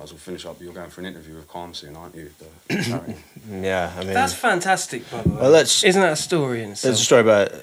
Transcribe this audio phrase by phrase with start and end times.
[0.00, 0.58] Might as well finish up.
[0.62, 2.30] You're going for an interview with Calm soon, aren't you?
[2.70, 3.14] The.
[3.50, 5.36] Yeah, I mean, That's fantastic, by the way.
[5.42, 6.82] Well, let's- Isn't that a story in itself?
[6.92, 7.58] there's a story about uh,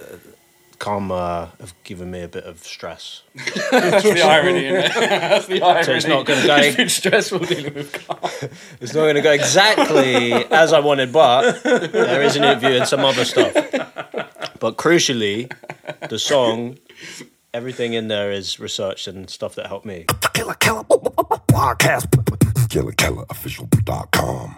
[0.77, 3.23] Calm uh, have given me a bit of stress.
[3.71, 5.09] That's the irony, isn't it?
[5.09, 5.83] That's the irony.
[5.83, 8.19] So it's not gonna go- It's been stressful dealing with Calm.
[8.81, 12.87] It's not going to go exactly as I wanted, but there is an interview and
[12.87, 13.51] some other stuff.
[14.59, 15.51] But crucially,
[16.07, 16.77] the song,
[17.53, 20.05] everything in there is research and stuff that helped me.
[20.33, 20.85] Killa Kela
[21.47, 22.07] Podcast.
[22.67, 24.57] KillerKellerOfficial.com.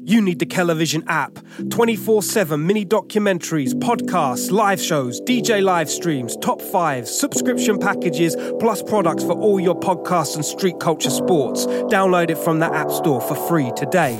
[0.00, 1.38] You need the Television app.
[1.70, 8.82] 24 7 mini documentaries, podcasts, live shows, DJ live streams, top fives, subscription packages, plus
[8.82, 11.66] products for all your podcasts and street culture sports.
[11.66, 14.16] Download it from the App Store for free today.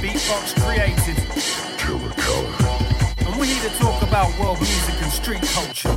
[0.00, 1.16] Beatbox created,
[1.78, 3.26] Killa Kela.
[3.26, 4.89] and we're here to talk about world music and
[5.38, 5.88] street culture.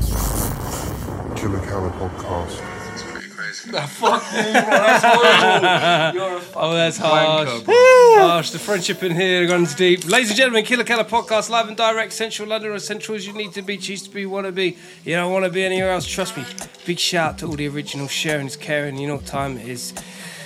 [1.36, 2.60] Killa Kela Podcast.
[2.60, 3.72] That's pretty crazy.
[6.56, 7.64] Oh, that's harsh.
[7.66, 8.52] Harsh.
[8.52, 10.06] The friendship in here runs deep.
[10.06, 13.34] Ladies and gentlemen, Killa Kela podcast, live and direct, Central London, or Central as you
[13.34, 14.78] need to be, choose to be, want to be.
[15.04, 16.06] You don't want to be anywhere else.
[16.06, 16.46] Trust me.
[16.86, 18.98] Big shout to all the original sharing is caring.
[18.98, 19.94] You know what time it is.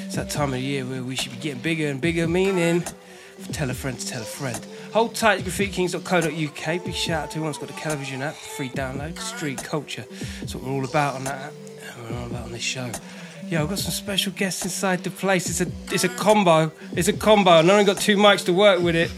[0.06, 2.84] It's that time of year where we should be getting bigger and bigger, meaning
[3.52, 4.66] tell a friend to tell a friend.
[4.94, 6.84] Hold tight, graffitiKings.co.uk.
[6.84, 10.06] Big shout out to everyone's got the television app, free download, street culture.
[10.40, 11.54] That's what we're all about on that app.
[11.98, 12.90] And we're all about on this show.
[13.50, 15.50] Yeah, I've got some special guests inside the place.
[15.50, 16.70] It's a it's a combo.
[16.92, 17.60] It's a combo.
[17.60, 19.10] And I only got two mics to work with it.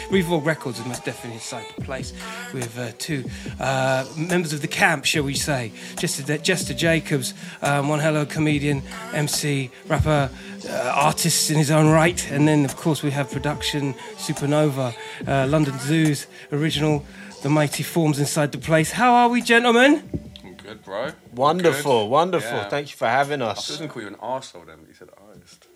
[0.10, 2.12] Revolve Records is most definitely inside the place
[2.52, 3.24] with uh, two
[3.60, 5.72] uh, members of the camp, shall we say.
[5.96, 8.82] Jester, Jester Jacobs, um, one hello comedian,
[9.14, 10.28] MC, rapper,
[10.68, 12.30] uh, artist in his own right.
[12.30, 14.94] And then, of course, we have production, Supernova,
[15.26, 17.06] uh, London Zoo's original,
[17.42, 18.92] The Mighty Forms inside the place.
[18.92, 20.27] How are we, gentlemen?
[20.68, 21.12] I'm good, bro.
[21.34, 22.10] Wonderful, Good.
[22.10, 22.58] wonderful.
[22.58, 22.68] Yeah.
[22.68, 23.48] Thank you for having us.
[23.48, 23.76] I was us.
[23.78, 25.66] going call you an arsehole then, but you said artist.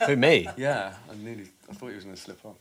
[0.06, 0.48] Who, me?
[0.56, 1.48] Yeah, I nearly.
[1.70, 2.58] I thought he was going to slip up.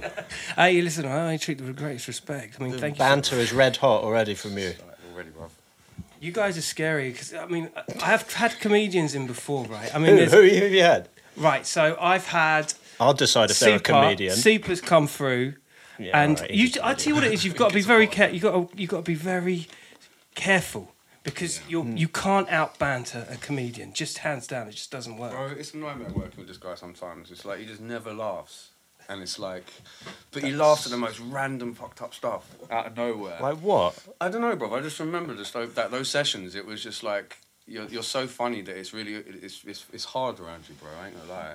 [0.00, 0.26] But...
[0.56, 2.56] Hey, listen, I treat them with the greatest respect.
[2.60, 2.98] I mean, thank you.
[2.98, 4.74] Banter is red hot already from you.
[5.12, 5.48] Already, bro.
[6.20, 7.70] You guys are scary because I mean
[8.02, 9.94] I have had comedians in before, right?
[9.94, 11.08] I mean, Who, there's, who have you had?
[11.36, 11.66] right.
[11.66, 14.34] So I've had I'll decide if they're a comedian.
[14.34, 15.54] Super's come through,
[15.98, 16.66] Yeah, and alright, you.
[16.66, 17.44] he's a I tell you what it is.
[17.44, 18.34] You've got to be very careful.
[18.34, 18.80] You got to.
[18.80, 19.68] You got to be very
[20.36, 20.92] careful
[21.24, 21.96] because you're Hmm.
[21.96, 23.92] you can't out banter a comedian.
[23.92, 25.32] Just hands down, it just doesn't work.
[25.32, 27.32] Bro, it's a nightmare working with this guy sometimes.
[27.32, 28.70] It's like he just never laughs.
[29.08, 29.64] And it's like,
[30.32, 33.38] but he laughs at the most random fucked up stuff out of nowhere.
[33.40, 33.96] Like what?
[34.20, 34.74] I don't know, bro.
[34.74, 36.54] I just remember just those, that those sessions.
[36.56, 40.38] It was just like you're, you're so funny that it's really it's, it's it's hard
[40.40, 40.90] around you, bro.
[41.00, 41.54] I ain't gonna lie.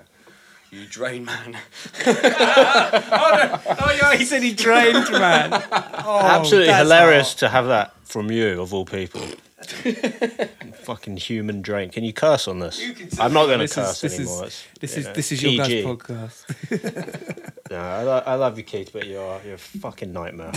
[0.71, 1.57] You drain, man.
[2.05, 5.51] Oh, oh yeah, he said he drained, man.
[5.53, 7.37] Oh, Absolutely hilarious hard.
[7.39, 9.21] to have that from you, of all people.
[10.83, 11.89] Fucking human drain.
[11.89, 12.79] Can you curse on this?
[12.79, 14.45] Can I'm not going to curse this is- anymore.
[14.45, 17.47] It's, This is know, this is your guys' podcast.
[17.71, 20.51] No, I, lo- I love you, Keith, but you're you're a fucking nightmare.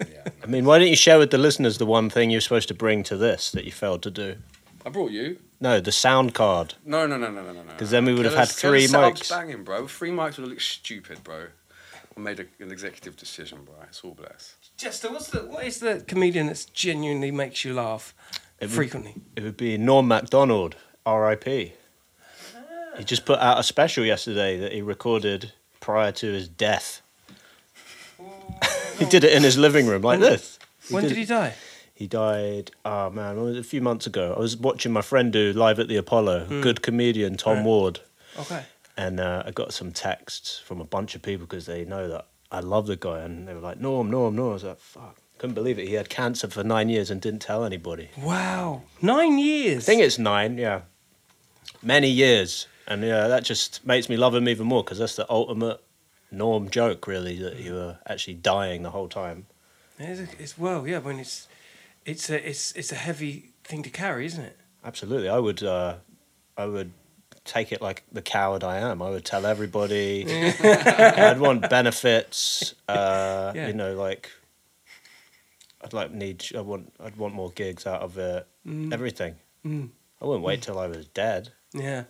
[0.00, 2.68] yeah, I mean, why don't you share with the listeners the one thing you're supposed
[2.68, 4.36] to bring to this that you failed to do?
[4.86, 5.38] I brought you.
[5.60, 6.74] No, the sound card.
[6.84, 7.62] No, no, no, no, no, no.
[7.72, 9.30] Because then we would have had three Keller's setup's mics.
[9.30, 9.86] banging, bro.
[9.86, 11.46] Three mics would look stupid, bro.
[12.16, 13.74] I made a, an executive decision, bro.
[13.88, 14.54] It's all blessed.
[14.76, 18.14] Jester, what's the what is the comedian that genuinely makes you laugh
[18.60, 19.14] It would- frequently?
[19.36, 21.72] It would be Norm Macdonald, R.I.P.
[22.96, 27.00] He just put out a special yesterday that he recorded prior to his death.
[28.98, 30.58] he did it in his living room like this.
[30.90, 31.54] When did he die?
[31.98, 34.32] He died, oh man, it was a few months ago.
[34.36, 37.64] I was watching my friend do live at the Apollo, good comedian Tom Right.
[37.66, 38.00] Ward,
[38.38, 38.62] Okay.
[38.96, 42.26] and uh, I got some texts from a bunch of people because they know that
[42.52, 44.50] I love the guy, and they were like, Norm, Norm, Norm.
[44.50, 45.88] I was like, fuck, couldn't believe it.
[45.88, 48.10] He had cancer for nine years and didn't tell anybody.
[48.16, 49.82] Wow, nine years.
[49.82, 50.82] I think it's nine, yeah.
[51.82, 52.68] Many years.
[52.86, 55.80] And yeah, that just makes me love him even more because that's the ultimate
[56.30, 59.46] norm joke, really, that you were actually dying the whole time.
[59.98, 60.98] It's, it's well, yeah.
[60.98, 61.48] When it's
[62.08, 64.56] it's a it's it's a heavy thing to carry, isn't it?
[64.84, 65.28] Absolutely.
[65.28, 65.96] I would, uh,
[66.56, 66.92] I would
[67.44, 69.02] take it like the coward I am.
[69.02, 70.24] I would tell everybody.
[70.60, 72.74] I'd want benefits.
[72.88, 73.66] Uh, Yeah.
[73.68, 74.30] You know, like
[75.82, 76.44] I'd like need.
[76.56, 76.92] I want.
[77.00, 78.46] I'd want more gigs out of it.
[78.92, 79.36] Everything.
[79.64, 79.90] Mm.
[80.20, 81.50] I wouldn't wait till I was dead.
[81.72, 82.04] Yeah,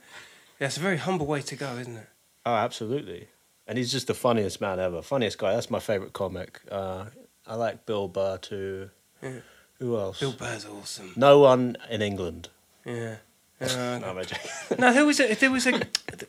[0.58, 0.67] yeah.
[0.67, 2.08] It's a very humble way to go, isn't it?
[2.46, 3.28] Oh, absolutely.
[3.67, 5.02] And he's just the funniest man ever.
[5.02, 5.52] Funniest guy.
[5.55, 6.61] That's my favorite comic.
[6.70, 7.05] Uh,
[7.46, 8.90] I like Bill Burr too.
[9.23, 9.40] Yeah.
[9.78, 10.20] Who else?
[10.20, 11.12] Bill Burr's awesome.
[11.16, 12.48] No one in England.
[12.84, 13.16] Yeah.
[13.60, 14.22] Uh, No,
[14.78, 15.40] no, who was it?
[15.40, 15.72] There was a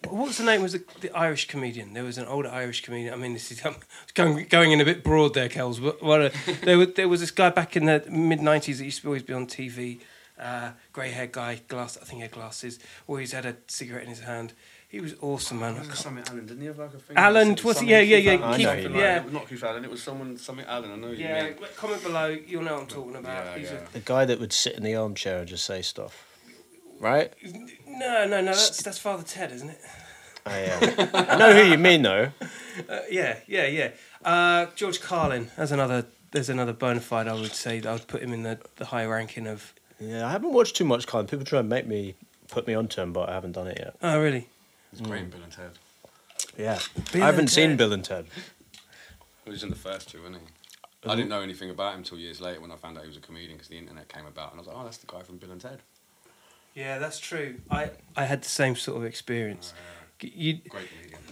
[0.10, 0.64] what was the name?
[0.64, 1.94] Was the, the Irish comedian?
[1.94, 3.14] There was an older Irish comedian.
[3.14, 3.76] I mean, this is I'm
[4.16, 5.80] going going in a bit broad there, Kels.
[5.80, 6.34] But
[6.66, 9.22] there was there was this guy back in the mid '90s that used to always
[9.22, 10.00] be on TV.
[10.40, 12.00] uh, grey haired guy, glass.
[12.02, 12.80] I think he had glasses.
[13.08, 14.54] Always had a cigarette in his hand.
[14.90, 15.76] He was awesome, man.
[15.76, 17.16] I can't- Something Allen, didn't he have like a thing?
[17.16, 17.88] Alan, Something- was it?
[17.88, 19.20] Yeah, yeah, Keith yeah, Allen, Keith- something like yeah.
[19.20, 19.34] that.
[19.34, 21.56] Not Keith Allen, it was someone, something Allen, I know you Yeah, mean.
[21.78, 22.28] comment below.
[22.28, 23.46] You'll know what I'm talking about.
[23.46, 26.26] Yeah, He's a- The guy that would sit in the armchair and just say stuff,
[27.00, 27.32] right?
[27.88, 28.46] No, no, no.
[28.46, 29.80] That's that's Father Ted, isn't it?
[30.46, 32.32] I, uh, I know who you mean though.
[32.88, 33.90] Uh, yeah, yeah, yeah.
[34.24, 35.52] Uh, George Carlin.
[35.58, 36.06] There's another.
[36.32, 37.28] There's another bona fide.
[37.28, 39.74] I would say that I would put him in the, the high ranking of.
[40.00, 41.28] Yeah, I haven't watched too much Carlin.
[41.28, 42.16] People try and make me
[42.48, 43.96] put me onto him, but I haven't done it yet.
[44.02, 44.48] Oh, really?
[44.92, 45.72] It's great in Bill and Ted.
[46.58, 46.80] Yeah,
[47.12, 47.78] Bill I haven't seen Ted.
[47.78, 48.26] Bill and Ted.
[49.46, 51.10] He was in the first two, wasn't he?
[51.10, 53.18] I didn't know anything about him till years later when I found out he was
[53.18, 55.22] a comedian because the internet came about, and I was like, oh, that's the guy
[55.22, 55.80] from Bill and Ted.
[56.76, 57.56] Yeah, that's true.
[57.72, 59.74] I I had the same sort of experience.
[59.76, 60.62] Oh, you, Great comedian.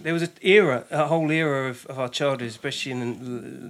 [0.02, 3.00] there was an era, a whole era of, of our childhood, especially in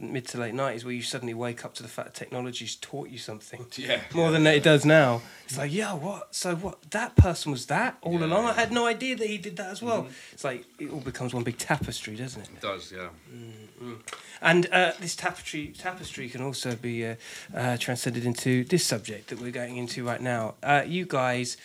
[0.01, 2.77] the mid to late nineties, where you suddenly wake up to the fact that technology's
[2.77, 4.01] taught you something Yeah.
[4.15, 5.21] more than it does now.
[5.47, 6.35] It's like, yeah, what?
[6.35, 6.91] So what?
[6.91, 8.45] That person was that all Yeah, along.
[8.47, 10.07] I had no idea that he did that as well.
[10.33, 12.49] It's like it all becomes one big tapestry, doesn't it?
[12.57, 13.09] It does, yeah.
[14.41, 17.15] And uh, this tapestry tapestry can also be uh,
[17.55, 20.55] uh, transcended into this subject that we're going into right now.
[20.63, 21.57] Uh, you guys,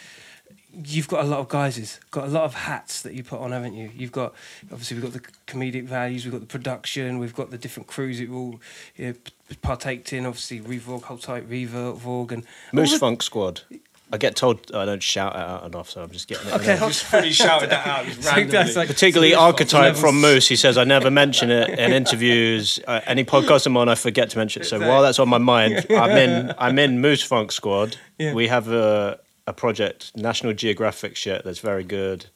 [0.86, 3.52] you've got a lot of guises, got a lot of hats that you put on,
[3.52, 3.90] haven't you?
[3.96, 4.34] You've got
[4.72, 8.18] obviously we've got the comedic values, we've got the production, we've got the different crews
[8.20, 8.60] that you all
[8.96, 10.26] you know, p- partaked in.
[10.26, 13.62] Obviously, Revorg, Hold Tight, Revorg, and Moose the- Funk Squad.
[14.12, 16.54] I get told I don't shout it out enough, so I'm just getting it.
[16.54, 16.78] Okay, in.
[16.78, 20.48] hold Just fully shouted that out just So that's like- Particularly archetype from Moose.
[20.48, 22.80] He says I never mention it in interviews.
[22.88, 24.66] Uh, any podcast I'm on, I forget to mention it.
[24.66, 26.54] So while that's on my mind, I'm in.
[26.60, 27.98] I'm in Moose Funk Squad.
[28.20, 28.34] Yeah.
[28.36, 32.28] We have a a project, National Geographic shit that's very good.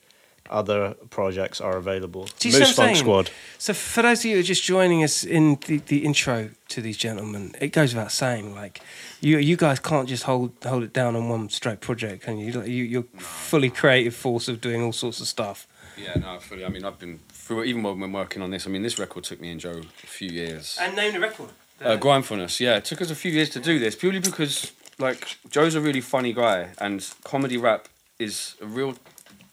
[0.49, 2.29] Other projects are available.
[2.39, 2.95] Do you Moose Funk?
[2.95, 3.29] Squad.
[3.57, 6.81] So for those of you who are just joining us in the, the intro to
[6.81, 8.81] these gentlemen, it goes without saying, like
[9.19, 12.63] you you guys can't just hold hold it down on one straight project, can you?
[12.63, 15.67] You you're fully creative force of doing all sorts of stuff.
[15.97, 16.63] Yeah, no, fully.
[16.63, 18.67] I mean, I've been through even when we're working on this.
[18.67, 20.77] I mean, this record took me and Joe a few years.
[20.79, 21.49] And name the record.
[21.79, 22.77] Uh, Grindfulness, yeah.
[22.77, 26.01] It took us a few years to do this purely because, like, Joe's a really
[26.01, 27.87] funny guy, and comedy rap
[28.19, 28.95] is a real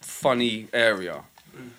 [0.01, 1.23] funny area,
[1.55, 1.69] mm.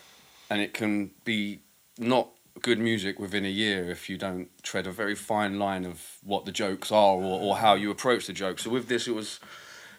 [0.50, 1.60] and it can be
[1.98, 2.28] not
[2.62, 6.44] good music within a year if you don't tread a very fine line of what
[6.44, 8.64] the jokes are or, or how you approach the jokes.
[8.64, 9.40] So with this, it was,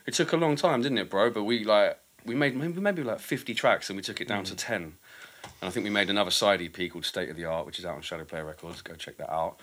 [0.06, 1.30] it took a long time, didn't it, bro?
[1.30, 4.44] But we like we made maybe maybe like fifty tracks, and we took it down
[4.46, 4.58] to mm.
[4.58, 4.98] ten.
[5.62, 7.86] And I think we made another side EP called State of the Art, which is
[7.86, 8.82] out on Shadow Player Records.
[8.82, 9.60] Go check that out.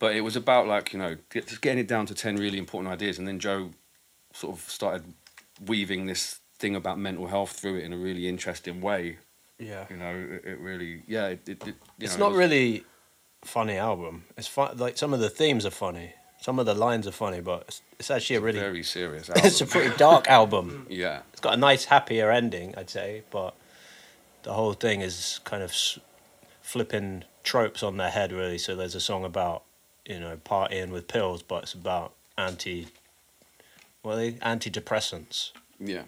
[0.00, 2.58] But it was about like you know get, just getting it down to ten really
[2.58, 3.70] important ideas, and then Joe
[4.34, 5.04] sort of started
[5.66, 9.18] weaving this thing about mental health through it in a really interesting way.
[9.58, 9.84] Yeah.
[9.90, 11.28] You know, it, it really yeah.
[11.28, 12.84] It, it, it, you It's know, it not was- really
[13.44, 14.24] a funny album.
[14.36, 14.76] It's fun.
[14.78, 16.14] Like some of the themes are funny.
[16.40, 18.58] Some of the lines are funny, but it's, it's actually a really.
[18.58, 19.28] very serious.
[19.28, 19.42] Album.
[19.46, 20.86] It's a pretty dark album.
[20.90, 21.20] yeah.
[21.32, 23.54] It's got a nice, happier ending, I'd say, but
[24.44, 25.74] the whole thing is kind of
[26.62, 28.56] flipping tropes on their head, really.
[28.56, 29.64] So there's a song about,
[30.10, 32.88] you know, partying with pills, but it's about anti,
[34.02, 35.52] well, they antidepressants.
[35.78, 36.02] Yeah.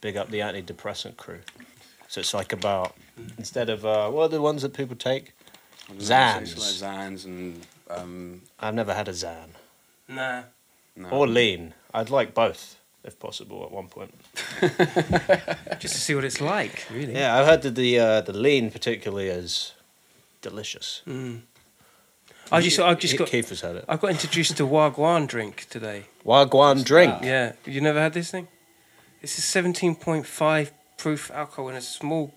[0.00, 1.40] Big up the antidepressant crew.
[2.08, 2.94] So it's like about
[3.38, 5.32] instead of uh, what are the ones that people take?
[5.88, 6.56] I Xans.
[6.58, 6.74] like
[7.08, 9.48] Xans and um, I've never had a Xan
[10.08, 10.42] Nah.
[10.96, 11.08] no.
[11.08, 11.72] or lean.
[11.94, 14.14] I'd like both if possible at one point.
[15.80, 17.14] Just to see what it's like, really.
[17.14, 19.72] Yeah, I've heard that the uh, the lean particularly is
[20.42, 21.02] delicious.
[21.06, 21.40] Mm.
[22.52, 23.84] I just I just got Keith has had it.
[23.88, 26.04] I got introduced to Wagwan drink today.
[26.24, 27.14] Wagwan drink.
[27.22, 28.48] Yeah, you never had this thing?
[29.20, 32.32] This is seventeen point five proof alcohol in a small,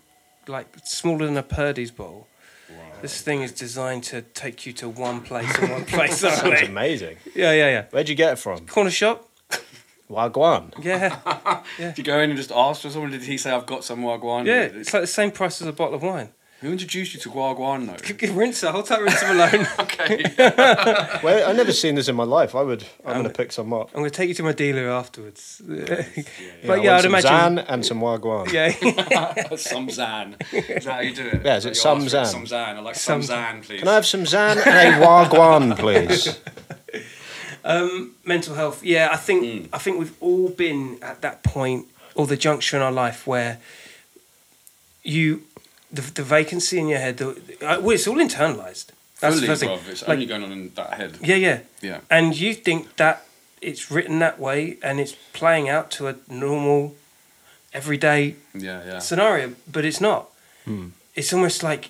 [0.47, 2.27] like smaller than a Purdey's bottle.
[3.01, 6.65] This thing is designed to take you to one place and one place Sounds only.
[6.65, 7.17] amazing.
[7.35, 7.83] Yeah, yeah, yeah.
[7.91, 8.65] Where'd you get it from?
[8.65, 9.29] Corner shop.
[10.09, 10.73] Wagwan.
[10.83, 13.11] Yeah, Did you go in and just ask for someone?
[13.11, 14.45] Did he say, I've got some Wagwan?
[14.45, 14.61] yeah.
[14.63, 16.29] It's like the same price as a bottle of wine.
[16.61, 18.33] Who introduced you to Wagwan, though?
[18.33, 18.71] rinse it.
[18.71, 19.67] Hold tight, rinse them alone.
[19.79, 20.23] okay.
[21.23, 22.55] Well, I've never seen this in my life.
[22.55, 22.83] I would.
[23.05, 23.89] I'm Um, gonna pick some up.
[23.93, 25.61] I'm going to take you to my dealer afterwards.
[25.67, 26.25] but I
[26.65, 27.29] yeah, want I'd some imagine.
[27.57, 28.51] Xan and some Wagwan.
[28.51, 28.69] Yeah.
[29.55, 30.35] some Xan.
[30.53, 31.41] Is that how you do it?
[31.45, 32.25] Yeah, is it You some ask for Xan?
[32.25, 32.75] Some Xan.
[32.75, 33.79] I like some, Some- Xan, please.
[33.79, 36.39] Can I have some Xan and a Wagwan, please?
[37.63, 38.83] Um, mental health.
[38.83, 41.85] Yeah, I think I think we've all been at that point
[42.15, 43.59] or the juncture in our life where
[45.03, 45.43] you
[45.91, 47.17] the, the vacancy in your head.
[47.17, 47.29] The,
[47.61, 48.87] uh, well, it's all internalized.
[49.19, 49.69] That's Fully, the first thing.
[49.69, 49.89] bruv.
[49.89, 51.17] It's Like- only going on in that head.
[51.21, 51.59] Yeah, yeah.
[51.81, 51.99] Yeah.
[52.09, 53.25] And you think that
[53.61, 56.95] it's written that way and it's playing out to a normal,
[57.73, 58.99] everyday Yeah, yeah.
[58.99, 60.29] scenario, but it's not.
[60.65, 60.89] Hmm.
[61.15, 61.89] It's almost like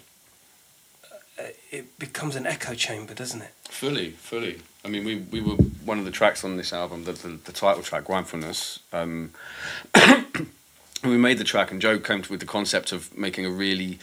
[1.38, 3.51] uh, it becomes an echo chamber, doesn't it?
[3.70, 4.62] Fully, fully.
[4.86, 7.51] I mean, we, we were one of the tracks on this album, the, the, the
[7.51, 8.80] title track, Grindfulness.
[8.94, 9.32] Um,
[11.04, 14.00] we made the track, and Joe came with the concept of making a really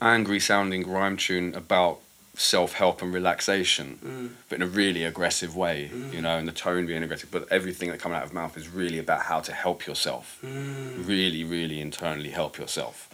[0.00, 2.00] angry sounding rhyme tune about
[2.34, 4.30] self help and relaxation, mm.
[4.48, 6.12] but in a really aggressive way, mm.
[6.12, 7.30] you know, and the tone being aggressive.
[7.30, 11.06] But everything that coming out of mouth is really about how to help yourself, mm.
[11.06, 13.08] really, really internally help yourself.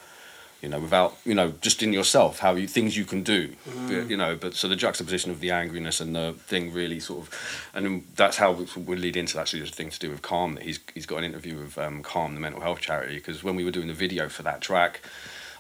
[0.65, 3.55] You know, without you know, just in yourself, how you things you can do.
[3.87, 7.21] But, you know, but so the juxtaposition of the angriness and the thing really sort
[7.23, 7.27] of,
[7.75, 10.55] and that's how we would lead into actually a thing to do with Calm.
[10.55, 13.57] That he's he's got an interview with um, Calm, the mental health charity, because when
[13.57, 15.01] we were doing the video for that track,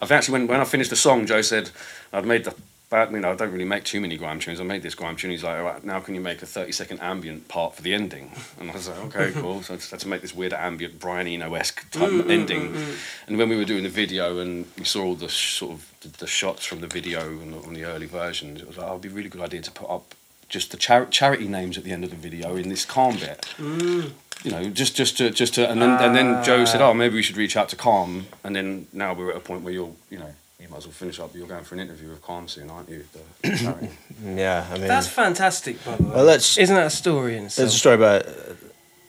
[0.00, 1.70] I've actually when when I finished the song, Joe said
[2.12, 2.54] I'd made the.
[2.90, 4.60] But, you know, I don't really make too many grime tunes.
[4.60, 5.30] I made this grime tune.
[5.30, 7.94] He's like, all right, now can you make a 30 second ambient part for the
[7.94, 8.30] ending?
[8.60, 9.62] And I was like, okay, cool.
[9.62, 12.30] So I just had to make this weird ambient Brian Eno esque type mm, mm,
[12.30, 12.72] ending.
[12.72, 15.72] Mm, and when we were doing the video and we saw all the sh- sort
[15.72, 18.86] of the, the shots from the video and on the early versions, it was like,
[18.86, 20.14] oh, it'd be a really good idea to put up
[20.48, 23.52] just the char- charity names at the end of the video in this calm bit.
[24.44, 26.90] You know, just just to just to, and then and then Joe said, ah.
[26.90, 28.26] oh, maybe we should reach out to Calm.
[28.44, 30.92] And then now we're at a point where you're, you know, you might as well
[30.94, 31.34] finish up.
[31.34, 33.04] You're going for an interview with Calm soon, aren't you?
[33.42, 33.88] The.
[34.24, 36.10] Yeah, I mean, That's fantastic, by the way.
[36.14, 37.68] Well, let's- Isn't that a story in there's itself?
[37.68, 38.30] a story about uh,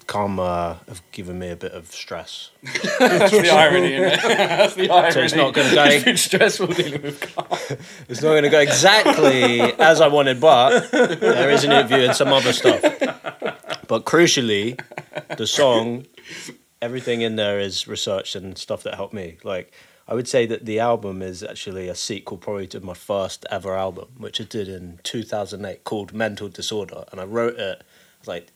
[0.07, 2.50] Calm uh, have given me a bit of stress.
[3.00, 4.38] That's the irony, isn't it?
[4.38, 5.12] That's the irony.
[5.13, 7.47] So it's not gonna go- It's been stressful dealing with Calm.
[8.09, 12.15] It's not going to go exactly as I wanted, but there is an interview and
[12.15, 12.81] some other stuff.
[13.88, 14.77] But crucially,
[15.38, 16.05] the song,
[16.81, 19.38] everything in there is researched and stuff that helped me.
[19.43, 19.71] Like,
[20.07, 23.75] I would say that the album is actually a sequel, probably to my first ever
[23.75, 27.05] album, which I did in 2008 called Mental Disorder.
[27.12, 27.83] And I wrote it
[28.27, 28.51] like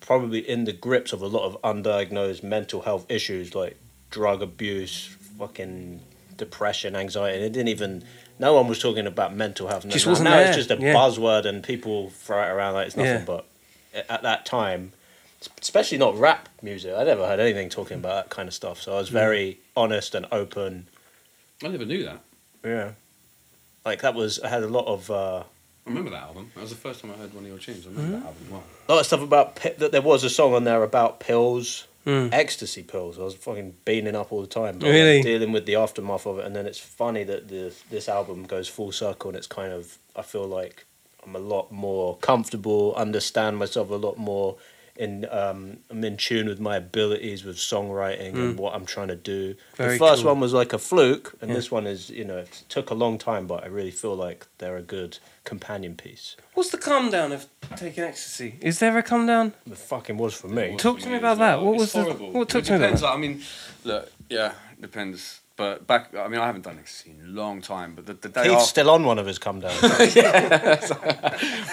[0.00, 3.76] probably in the grips of a lot of undiagnosed mental health issues like
[4.10, 6.00] drug abuse, fucking
[6.36, 7.36] depression, anxiety.
[7.36, 8.04] And it didn't even.
[8.38, 9.86] No one was talking about mental health.
[9.88, 10.94] Just now, wasn't now there, it's just a yeah.
[10.94, 13.12] buzzword, and people throw it around like it's nothing.
[13.12, 13.24] Yeah.
[13.24, 13.46] But
[14.08, 14.92] at that time,
[15.60, 18.80] especially not rap music, I never heard anything talking about that kind of stuff.
[18.80, 18.98] So I Mm.
[19.00, 20.88] was very honest and open.
[21.62, 22.20] I never knew that.
[22.64, 22.92] Yeah,
[23.84, 24.40] like that was.
[24.40, 25.10] I had a lot of.
[25.10, 25.44] Uh,
[25.86, 26.52] I remember that album.
[26.54, 27.86] That was the first time I heard one of your tunes.
[27.86, 28.62] I remember that album well.
[28.88, 29.92] a lot of stuff about pi- that.
[29.92, 32.32] There was a song on there about pills, Mm.
[32.32, 33.18] ecstasy pills.
[33.18, 34.78] I was fucking beaning up all the time.
[34.78, 35.16] But Really?
[35.18, 38.44] like, dealing with the aftermath of it, and then it's funny that the this album
[38.44, 39.98] goes full circle, and it's kind of.
[40.14, 40.84] I feel like
[41.24, 44.56] I'm a lot more comfortable, understand myself a lot more.
[44.96, 49.16] In um, I'm in tune with my abilities with songwriting and what I'm trying to
[49.16, 49.54] do.
[49.54, 49.56] Mm.
[49.76, 50.32] Very the first cool.
[50.32, 51.56] one was like a fluke, and Yeah.
[51.56, 54.46] this one is you know it took a long time, but I really feel like
[54.58, 56.36] they're a good companion piece.
[56.54, 57.46] What's the calm down of
[57.76, 58.56] taking ecstasy?
[58.60, 59.54] Is there a calm down?
[59.66, 60.76] It fucking was for me.
[60.76, 61.62] Talk to me about that.
[61.62, 63.08] What It's was the- what- talk it to me about that.
[63.08, 63.42] I mean,
[63.84, 65.40] look, yeah, depends.
[65.62, 67.94] But back, I mean, I haven't done ecstasy in a long time.
[67.94, 69.80] But the, the day He's after, still on one of his come downs.
[69.80, 69.94] but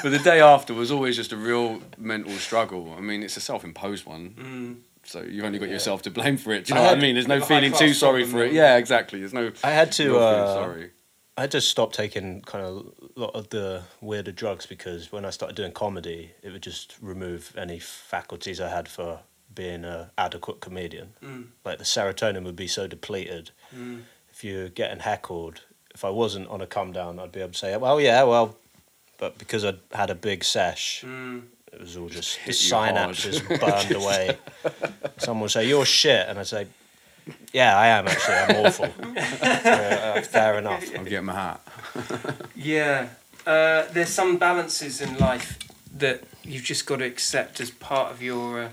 [0.04, 2.94] the day after was always just a real mental struggle.
[2.96, 4.84] I mean, it's a self-imposed one.
[5.06, 6.66] So you've only got yourself to blame for it.
[6.66, 7.16] Do you know I what I mean?
[7.16, 8.54] There's no feeling too sorry for it.
[8.54, 9.22] Yeah, exactly.
[9.22, 9.52] There's no.
[9.64, 10.06] I had to.
[10.06, 10.92] no feeling Uh, sorry.
[11.36, 15.32] I just stopped taking kind of a lot of the weirder drugs because when I
[15.32, 19.22] started doing comedy, it would just remove any faculties I had for
[19.54, 21.14] being a adequate comedian.
[21.66, 23.52] Like the serotonin would be so depleted.
[24.32, 25.62] If you're getting heckled,
[25.94, 28.56] if I wasn't on a come down, I'd be able to say, "Well, yeah, well,"
[29.18, 33.16] but because I'd had a big sesh, it was all just the hit you hard.
[33.16, 34.38] synapses burned away.
[35.18, 36.68] Someone would say, "You're shit," and I'd say.
[37.54, 38.36] Yeah, I am actually.
[38.36, 38.90] I'm awful.
[39.70, 40.84] Uh, fair enough.
[40.98, 41.62] I'll get my hat.
[42.56, 43.10] Yeah.
[43.46, 45.60] Uh, there's some balances in life
[45.96, 48.70] that you've just got to accept as part of your, uh,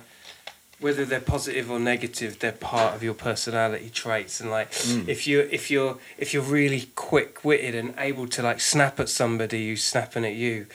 [0.80, 4.40] whether they're positive or negative, they're part of your personality traits.
[4.40, 4.68] And like,
[5.09, 9.09] if you if you're if you're really quick witted and able to like snap at
[9.09, 10.66] somebody who's snapping at you,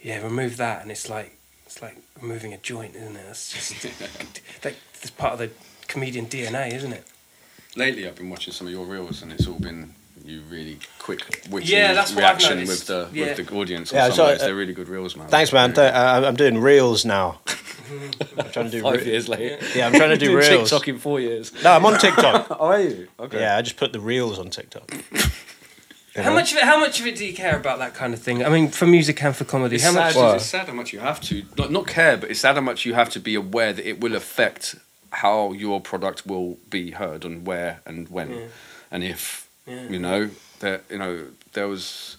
[0.00, 3.24] yeah, remove that, and it's like it's like removing a joint, isn't it?
[3.26, 3.82] That's just
[4.62, 5.50] that, that's part of the
[5.88, 7.04] comedian DNA, isn't it?
[7.76, 9.92] Lately, I've been watching some of your reels, and it's all been
[10.24, 11.20] you really quick,
[11.50, 12.88] witty Yeah, that's reaction noticed.
[12.88, 13.26] with the Yeah.
[13.36, 13.92] with the audience.
[13.92, 15.28] Yeah, Yeah, some so, uh, They're really good reels, man.
[15.28, 15.72] Thanks, man.
[15.72, 17.40] Th- uh, I'm doing reels now.
[18.38, 18.82] I'm trying to do.
[18.82, 19.58] Five Re- years later.
[19.74, 20.70] yeah, I'm trying to do Doing reels.
[20.70, 21.52] TikTok in four years.
[21.64, 22.46] No, I'm on TikTok.
[22.58, 23.08] Oh, are you?
[23.20, 23.40] Okay.
[23.40, 24.90] yeah, I just put the reels on TikTok.
[26.16, 26.64] How much of it?
[26.64, 28.42] How much of it do you care about that kind of thing?
[28.44, 30.36] I mean, for music and for comedy, It's how sad, much?
[30.36, 32.86] it's sad how much you have to not not care, but it's sad how much
[32.86, 34.76] you have to be aware that it will affect
[35.10, 38.46] how your product will be heard and where and when Yeah.
[38.90, 39.88] and if Yeah.
[39.90, 42.16] you know that you know there was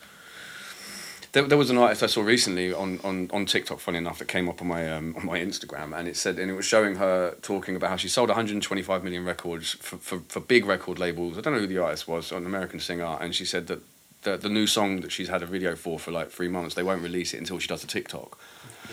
[1.38, 4.28] there, there was an artist I saw recently on, on, on TikTok, funny enough, that
[4.28, 6.96] came up on my um, on my Instagram, and it said, and it was showing
[6.96, 11.38] her talking about how she sold 125 million records for, for, for big record labels.
[11.38, 13.82] I don't know who the artist was, an American singer, and she said that
[14.24, 16.74] the, the new song that she's had a video for for like three months.
[16.74, 18.38] They won't release it until she does a TikTok.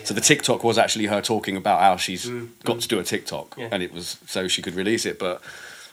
[0.05, 2.29] So the TikTok was actually her talking about how she's
[2.65, 3.69] got to do a TikTok, Yeah.
[3.73, 5.19] and it was so she could release it.
[5.19, 5.41] But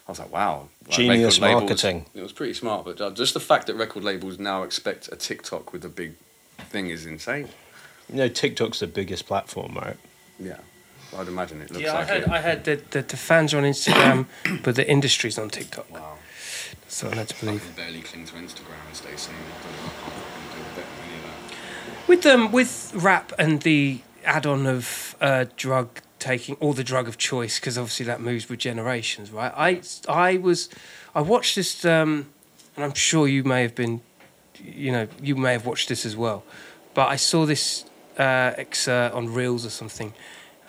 [0.06, 2.06] I was like, wow, like, Genius record labels- marketing.
[2.14, 5.16] It was pretty smart, but uh, just the fact that record labels now expect a
[5.16, 6.16] TikTok with a big
[6.70, 7.48] thing is insane.
[8.10, 9.98] You know, TikTok's the biggest platform, right?
[10.40, 10.58] Yeah,
[11.18, 12.30] I'd imagine it looks Yeah, I like heard, it.
[12.30, 14.26] I heard that the, the fans are on Instagram,
[14.64, 15.90] but the industry's on TikTok.
[15.92, 16.18] wow.
[16.88, 17.64] So I had to I believe.
[17.64, 19.36] can barely cling to Instagram and stay sane.
[19.36, 22.08] I don't know, I can't fucking do better than any of that.
[22.08, 27.18] With um, with rap and the add-on of uh, drug taking, or the drug of
[27.18, 29.54] choice, because obviously that moves with generations, right?
[29.56, 30.70] I I was,
[31.16, 32.28] I watched this, um,
[32.76, 34.02] and I'm sure you may have been,
[34.64, 36.44] you know, you may have watched this as well,
[36.94, 37.86] but I saw this
[38.18, 40.14] uh, excerpt on Reels or something.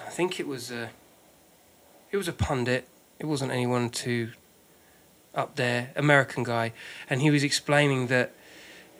[0.07, 0.91] I think it was a,
[2.11, 2.89] it was a pundit.
[3.19, 4.31] It wasn't anyone too
[5.35, 6.73] up there, American guy,
[7.09, 8.33] and he was explaining that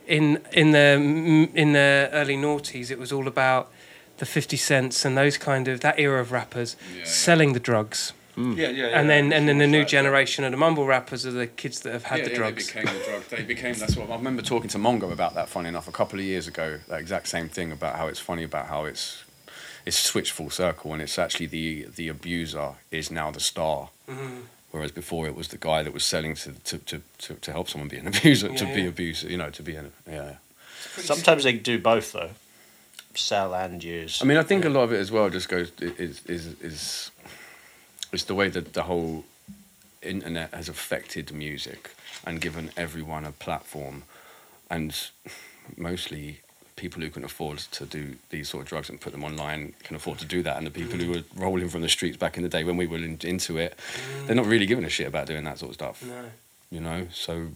[0.07, 3.71] in in the in the early noughties, it was all about
[4.19, 8.13] the Fifty Cents and those kind of that era of rappers Yeah, selling the drugs,
[8.37, 11.47] Yeah, yeah, and then and then the new generation of the mumble rappers are the
[11.47, 12.73] kids that have had yeah, the yeah, drugs.
[12.73, 13.23] They became the drug.
[13.25, 13.75] They became.
[13.75, 15.49] That's what I remember talking to Mongo about that.
[15.51, 18.43] Funny enough, a couple of years ago, that exact same thing about how it's funny
[18.43, 19.25] about how it's
[19.85, 23.91] it's switched full circle, and it's actually the the abuser is now the star.
[24.09, 24.41] Mm-hmm.
[24.71, 27.69] Whereas before it was the guy that was selling to to, to, to, to help
[27.69, 28.89] someone be an abuser, to Yeah, be yeah.
[28.89, 30.37] abuser, you know, to be an yeah.
[30.97, 32.31] Sometimes they do both, though.
[33.15, 34.23] Sell and use.
[34.23, 37.11] I mean, I think a lot of it as well just goes is is is
[38.13, 39.25] is the way that the whole
[40.03, 41.91] internet has affected music
[42.27, 44.03] and given everyone a platform,
[44.71, 45.09] and
[45.77, 46.41] mostly
[46.77, 49.95] people who can afford to do these sort of drugs and put them online can
[49.97, 52.43] afford to do that, and the people who were rolling from the streets back in
[52.43, 53.79] the day when we were in, into it,
[54.27, 56.25] they're not really giving a shit about doing that sort of stuff, No.
[56.71, 57.07] you know.
[57.13, 57.49] So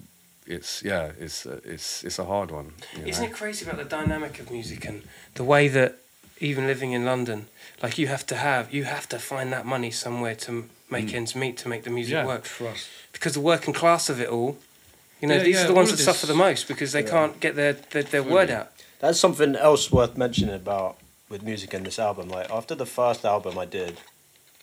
[0.47, 2.73] it's yeah, it's uh, it's it's a hard one.
[3.05, 3.31] Isn't know?
[3.31, 5.03] it crazy about the dynamic of music and
[5.35, 5.97] the way that
[6.39, 7.47] even living in London,
[7.83, 11.35] like you have to have, you have to find that money somewhere to make ends
[11.35, 12.45] meet to make the music work.
[12.45, 12.89] trust.
[13.13, 14.59] Because the working class of it all,
[15.21, 17.03] you know, Yeah, these yeah, are the ones that this- suffer the most because they
[17.03, 18.73] can't get their their, their word out.
[19.01, 20.97] That's something else worth mentioning about
[21.29, 22.29] with music in this album.
[22.29, 23.99] Like after the first album I did,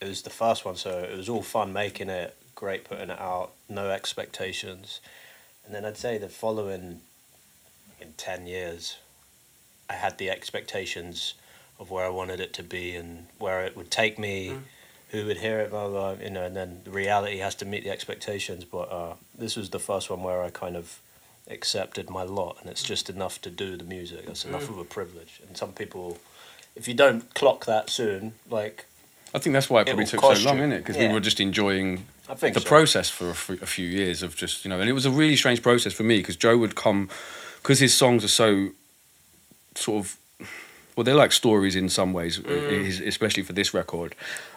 [0.02, 3.20] it was the first one, so it was all fun making it, great putting it
[3.20, 5.02] out, no expectations.
[5.66, 7.02] And then I'd say the following
[8.00, 8.98] in ten years,
[9.90, 11.34] I had the expectations
[11.84, 14.62] of where I wanted it to be and where it would take me, mm.
[15.10, 17.66] who would hear it, blah, blah, blah, you know, and then the reality has to
[17.66, 18.64] meet the expectations.
[18.64, 21.00] But uh, this was the first one where I kind of
[21.50, 22.88] accepted my lot and it's mm.
[22.88, 24.26] just enough to do the music.
[24.26, 24.74] That's enough mm.
[24.74, 25.42] of a privilege.
[25.46, 26.18] And some people,
[26.76, 28.86] if you don't clock that soon, like,
[29.36, 30.76] I think that's why it It probably will took so long, you.
[30.76, 30.78] it?
[30.78, 31.08] Because Yeah.
[31.10, 32.68] we were just enjoying I think the so.
[32.68, 35.12] process for a, f- a few years of just, you know, and it was a
[35.12, 37.10] really strange process for me because Joe would come,
[37.62, 38.70] because his songs are so
[39.76, 40.18] sort of,
[40.96, 44.16] well, they're like stories in some ways, his- especially for this record.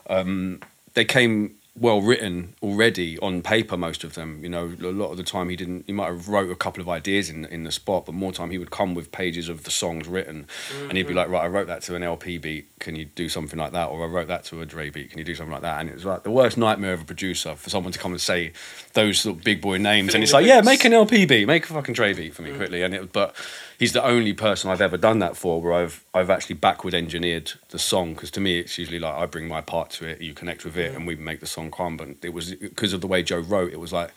[0.09, 0.61] Um,
[0.95, 4.43] they came well written already on paper, most of them.
[4.43, 6.81] You know, a lot of the time he didn't, he might have wrote a couple
[6.81, 9.65] of ideas in, in the spot, but more time he would come with pages of
[9.65, 10.47] the songs written
[10.89, 11.19] and he'd be mm-hmm.
[11.19, 13.87] like, right, I wrote that to an LP beat, can you do something like that?
[13.87, 15.81] Or I wrote that to a Dre beat, can you do something like that?
[15.81, 18.21] And it was like the worst nightmare of a producer for someone to come and
[18.21, 18.53] say
[18.95, 20.15] those sort of big boy names.
[20.15, 22.51] And it's like, yeah, make an LP beat, make a fucking Dre beat for me
[22.51, 22.57] mm.
[22.57, 22.83] quickly.
[22.83, 23.35] And it, but
[23.79, 27.53] he's the only person I've ever done that for where I've I've actually backward engineered
[27.71, 30.35] the song because to me it's usually like I bring my part to it, you
[30.35, 30.97] connect with it, mm.
[30.97, 33.81] and we make the song But it was because of the way Joe wrote, it
[33.81, 34.11] was like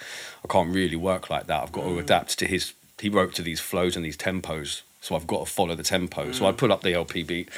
[0.43, 1.63] I can't really work like that.
[1.63, 1.99] I've got to mm.
[1.99, 2.73] adapt to his.
[2.99, 6.31] He wrote to these flows and these tempos, so I've got to follow the tempo.
[6.31, 6.57] So I mm.
[6.57, 7.49] put up the LP beat,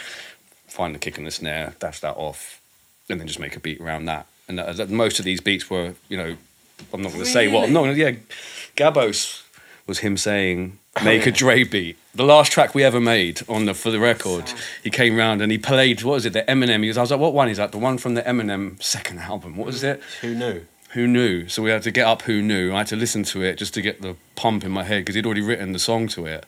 [0.67, 2.62] find the kick and the snare, dash that off,
[3.10, 4.27] and then just make a beat around that.
[4.47, 6.36] And that, that- most of these beats were, you know,
[6.93, 7.65] I'm not going to say what.
[7.65, 7.93] I'm not to.
[7.93, 8.13] Yeah,
[8.75, 9.43] Gabos
[9.88, 13.73] was him saying, "Make a Dre beat." The last track we ever made on the
[13.73, 14.51] for the record,
[14.84, 16.04] he came round and he played.
[16.04, 16.34] What was it?
[16.34, 16.82] The Eminem.
[16.82, 19.19] He was, I was like, "What one is that?" The one from the Eminem second
[19.19, 19.56] album.
[19.56, 20.01] What was it?
[20.21, 20.65] who knew?
[20.91, 21.47] Who knew?
[21.47, 22.23] So we had to get up.
[22.23, 22.73] Who knew?
[22.73, 25.15] I had to listen to it just to get the pump in my head because
[25.15, 26.45] he'd already written the song to it,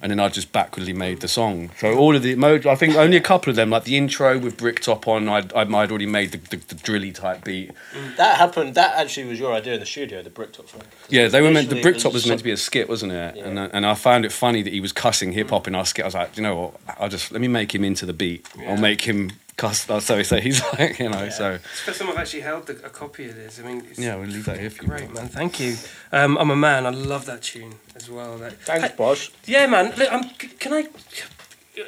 [0.00, 1.70] and then I just backwardly made the song.
[1.78, 2.34] So all of the,
[2.68, 5.52] I think only a couple of them, like the intro with Brick Top on, I'd,
[5.52, 7.72] I'd, I'd already made the, the, the drilly type beat.
[8.16, 10.82] That happened, that actually was your idea in the studio, the Bricktop song.
[11.08, 11.68] Yeah, they were meant.
[11.70, 13.36] The Bricktop was meant to be a skit, wasn't it?
[13.36, 13.64] And Yeah.
[13.64, 16.04] I, and I found it funny that he was cussing hip hop in our skit.
[16.04, 16.80] I was like, you know what?
[16.98, 18.46] I'll just let me make him into the beat.
[18.66, 19.88] I'll make him cuss.
[19.90, 21.28] uh, So so he's like, you know.
[21.30, 23.58] So It's first time I've actually held the, a copy of this.
[23.60, 24.88] I mean, it's yeah, we'll leave that here for you.
[24.88, 25.28] great, man.
[25.28, 25.76] Thank you.
[26.12, 26.86] Um, I'm a man.
[26.86, 28.38] I love that tune as well.
[28.38, 29.30] That, Thanks, boss.
[29.46, 29.92] Yeah, man.
[29.96, 30.86] Look, c- can I?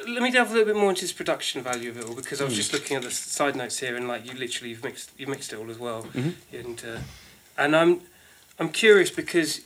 [0.07, 2.39] Let me delve a little bit more into this production value of it all because
[2.41, 5.09] I was just looking at the side notes here and like you literally you've mixed
[5.17, 6.05] you mixed it all as well,
[6.53, 6.99] and uh,
[7.57, 8.01] and I'm
[8.59, 9.61] I'm curious because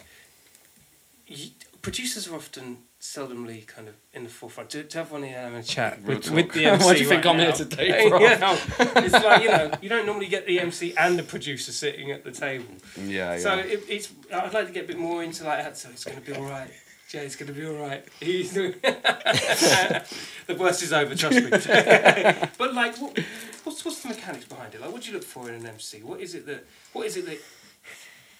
[1.29, 4.69] y producers are often seldomly kind of in the forefront.
[4.69, 6.35] To, to have one here having a chat Real with, talk.
[6.35, 6.85] with the MC.
[6.85, 7.55] Why do you right think I'm here now.
[7.55, 8.19] today, bro?
[8.19, 12.11] Yeah, it's like you know you don't normally get the MC and the producer sitting
[12.11, 12.73] at the table.
[12.97, 13.39] Yeah, yeah.
[13.39, 15.77] So it, it's I'd like to get a bit more into like that.
[15.77, 16.69] So it's going to be all right.
[17.09, 18.03] Jay's going to be all right.
[18.21, 18.73] He's doing.
[18.81, 21.13] the worst is over.
[21.13, 21.49] Trust me.
[22.57, 23.19] but like, what,
[23.65, 24.81] what's what's the mechanics behind it?
[24.81, 26.01] Like, what do you look for in an MC?
[26.01, 26.65] What is it that?
[26.93, 27.39] What is it that?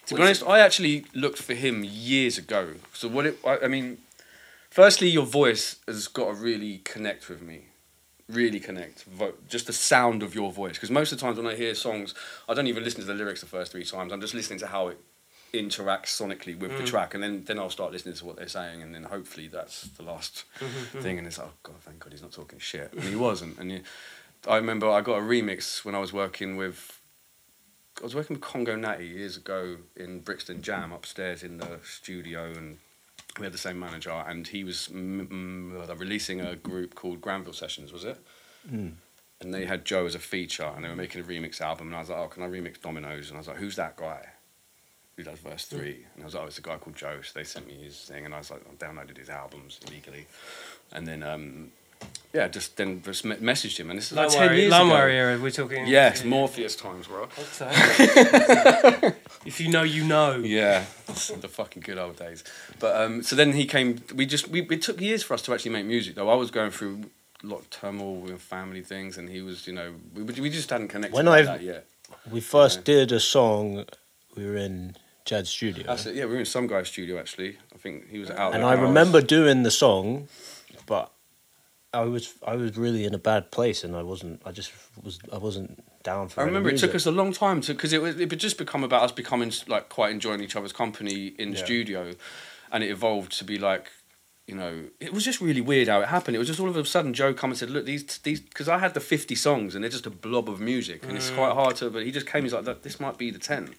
[0.06, 2.74] To be honest, I actually looked for him years ago.
[2.94, 3.98] So what it, I, I mean,
[4.74, 7.66] firstly, your voice has got to really connect with me,
[8.28, 9.04] really connect.
[9.04, 11.74] Vo- Just the sound of your voice, because most of the times when I hear
[11.76, 12.12] songs,
[12.48, 14.12] I don't even listen to the lyrics the first three times.
[14.12, 14.98] I'm just listening to how it
[15.52, 16.86] interacts sonically with the mm-hmm.
[16.86, 19.82] track, and then then I'll start listening to what they're saying, and then hopefully that's
[19.82, 21.00] the last mm-hmm, mm-hmm.
[21.00, 21.18] thing.
[21.18, 23.58] And it's like, oh god, thank God he's not talking shit, and he wasn't.
[23.58, 23.80] And you,
[24.48, 27.00] I remember I got a remix when I was working with
[28.00, 32.52] I was working with Congo Natty years ago in Brixton Jam upstairs in the studio,
[32.52, 32.78] and
[33.38, 37.52] we had the same manager, and he was mm, mm, releasing a group called Granville
[37.52, 38.18] Sessions, was it?
[39.40, 41.96] And they had Joe as a feature, and they were making a remix album, and
[41.96, 43.28] I was like, oh, can I remix Dominoes?
[43.28, 44.24] And I was like, who's that guy?
[45.16, 46.06] Who does verse three?
[46.14, 47.20] And I was like, oh, it's a guy called Joe.
[47.22, 50.26] So they sent me his thing, and I was like, I downloaded his albums illegally,
[50.92, 51.72] and then um,
[52.32, 54.84] yeah, just then just me- messaged him, and this is like ten years ago.
[54.84, 55.38] Limewire era.
[55.40, 55.86] We're talking.
[55.86, 57.24] Yes, Morpheus times, bro.
[59.46, 60.36] if you know, you know.
[60.36, 62.44] Yeah, the fucking good old days.
[62.80, 64.00] But um, so then he came.
[64.14, 66.14] We just we it took years for us to actually make music.
[66.16, 67.02] Though I was going through
[67.42, 70.70] a lot of turmoil with family things, and he was, you know, we we just
[70.70, 71.86] hadn't connected When like I've- that yet.
[72.30, 73.84] We first did a song.
[74.36, 76.14] We were in Jad's studio, That's it.
[76.14, 77.58] Yeah, we were in some guy's studio actually.
[77.74, 78.54] I think he was out.
[78.54, 80.28] and there I remember doing the song,
[80.86, 81.10] but
[81.94, 84.42] I was I was really in a bad place, and I wasn't.
[84.44, 85.18] I just was.
[85.32, 86.40] I wasn't down for.
[86.40, 88.38] I any remember it took us a long time to because it was it had
[88.38, 91.64] just become about us becoming like quite enjoying each other's company in the Yeah.
[91.64, 92.12] studio,
[92.72, 93.90] and it evolved to be like,
[94.46, 96.36] you know, it was just really weird how it happened.
[96.36, 98.68] It was just all of a sudden Joe come and said, look, these these because
[98.68, 101.36] I had the fifty songs and they're just a blob of music and it's mm.
[101.36, 101.90] quite hard to.
[101.90, 103.74] But he just came, he's like, this might be the ten.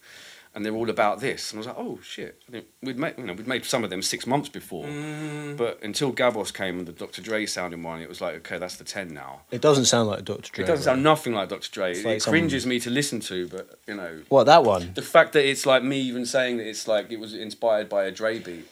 [0.55, 2.41] And they're all about this, and I was like, "Oh shit!"
[2.81, 5.57] We'd made, you know, we'd made some of them six months before, mm.
[5.57, 7.21] but until Gabos came and the Dr.
[7.21, 10.23] Dre sounding one, it was like, "Okay, that's the ten now." It doesn't sound like
[10.23, 10.49] Dr.
[10.53, 10.63] Dre.
[10.63, 11.69] It doesn't sound nothing like Dr.
[11.69, 11.91] Dre.
[11.91, 14.93] It's It, like some- cringes me to listen to, but you know, What that one?
[14.93, 18.05] the fact that it's like me even saying that it's like it was inspired by
[18.05, 18.65] a Dre beat.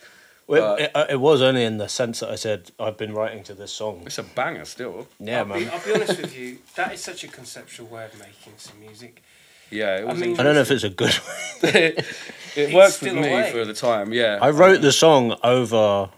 [0.47, 3.13] Well, But- it, it, it was only in the sense that I said I've been
[3.13, 4.03] writing to this song.
[4.05, 5.07] It's a banger still.
[5.19, 5.69] Yeah, I'll be, man.
[5.73, 6.59] I'll be honest with you.
[6.75, 9.21] That is such a conceptual way of making some music.
[9.73, 10.19] Yeah, it was.
[10.19, 11.75] mean- I don't know if it's a good one.
[11.75, 12.05] it, it
[12.55, 13.51] It's worked with me away.
[13.51, 14.13] for the time.
[14.13, 16.09] Yeah, I wrote the song over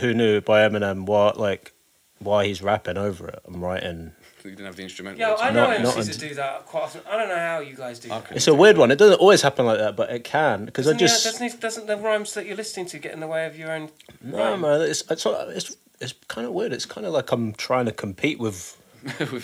[0.00, 1.06] "Who Knew" by Eminem.
[1.06, 1.72] What like
[2.18, 3.40] why he's rapping over it?
[3.46, 4.12] I'm writing.
[4.44, 5.18] You didn't have the instrumental.
[5.18, 7.00] Yeah, the I know Not- not MCs that do that quite often.
[7.10, 8.22] I don't know how you guys do that.
[8.26, 8.36] Okay.
[8.36, 8.92] It's a weird one.
[8.92, 11.46] It doesn't always happen like that, but it can because I Doesn't, yeah, just doesn't,
[11.54, 13.90] it- doesn't the rhymes that you're listening to get in the way of your own?
[14.22, 14.60] no rhyme?
[14.60, 14.80] man.
[14.82, 16.72] It's it's it's, it's kind of weird.
[16.72, 18.80] It's kind of like I'm trying to compete with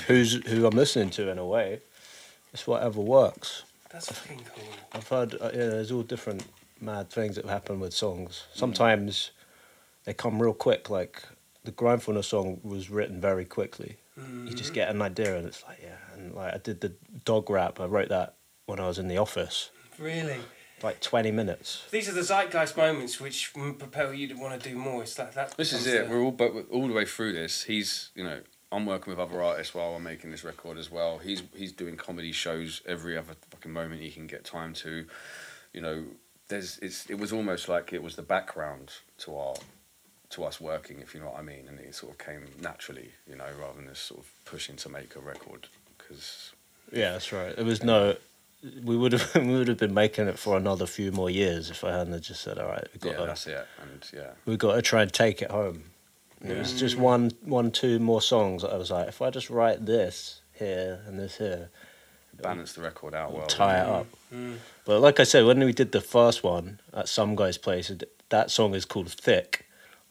[0.07, 1.81] who's who I'm listening to in a way.
[2.53, 3.62] It's whatever works.
[3.91, 4.65] That's fucking cool.
[4.93, 6.45] I've heard uh, yeah, there's all different
[6.81, 8.45] mad things that happen with songs.
[8.55, 8.59] Mm.
[8.59, 9.31] Sometimes
[10.05, 10.91] they come real quick.
[10.91, 11.23] Like
[11.65, 13.97] the Grindfulness song was written very quickly.
[14.17, 14.55] You Mm-hmm.
[14.57, 15.97] just get an idea, and it's like yeah.
[16.15, 16.93] And like I did the
[17.25, 17.81] dog rap.
[17.81, 18.35] I wrote that
[18.67, 19.71] when I was in the office.
[19.99, 20.37] Really,
[20.83, 21.85] Like 20 minutes.
[21.91, 25.03] these are the zeitgeist moments which mm, propel you to want to do more.
[25.03, 25.57] It's like that.
[25.57, 26.09] This is it.
[26.09, 27.62] the- We're all but all the way through this.
[27.65, 28.41] He's you know
[28.73, 31.19] I'm working with other artists while I'm making this record as well.
[31.19, 35.05] He's he's doing comedy shows every other fucking moment he can get time to.
[35.73, 36.05] You know,
[36.49, 39.55] there's it's it was almost like it was the background to our
[40.31, 43.11] to us working, if you know what I mean, and it sort of came naturally,
[43.29, 46.53] you know, rather than just sort of pushing to make a record because
[46.91, 47.55] Yeah, that's right.
[47.55, 48.17] There was no.
[48.85, 51.85] We would have we would have been making it for another few more years if
[51.85, 54.31] I hadn't just said, "All right, we got yeah, to that's it, and yeah.
[54.47, 55.85] we got to try and take it home."
[56.44, 58.64] It was just one one two more songs.
[58.64, 61.70] I was like, if I just write this here and this here,
[62.40, 63.46] balance the record out well.
[63.46, 64.07] tie it up.
[64.35, 64.57] Mm.
[64.85, 67.92] But like I said, when we did the first one at some guy's place,
[68.31, 69.66] that song is called "Thick,"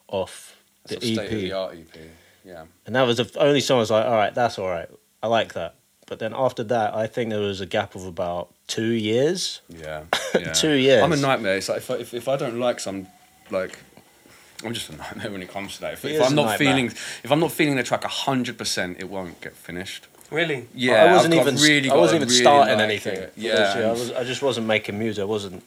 [0.08, 2.00] off the Sort of state of the EP, art EP.
[2.44, 2.64] Yeah.
[2.86, 4.88] and that was the only song I was like, "All right, that's all right.
[5.22, 8.52] I like that." But then after that, I think there was a gap of about
[8.66, 9.60] two years.
[9.68, 10.52] Yeah, yeah.
[10.52, 11.02] Two years.
[11.02, 11.56] I'm a nightmare.
[11.56, 13.06] It's like if I, if, if I don't like some,
[13.50, 13.78] like,
[14.64, 15.94] I'm just a nightmare when it comes to that.
[15.94, 19.40] If, if I'm not feeling, if I'm not feeling the track hundred percent, it won't
[19.40, 20.06] get finished.
[20.30, 20.66] Really?
[20.74, 23.16] Yeah, I wasn't I've- even really I wasn't even really starting like anything.
[23.18, 23.34] it.
[23.34, 23.88] for Yeah.
[23.88, 25.22] I was I just wasn't making music.
[25.22, 25.62] I wasn't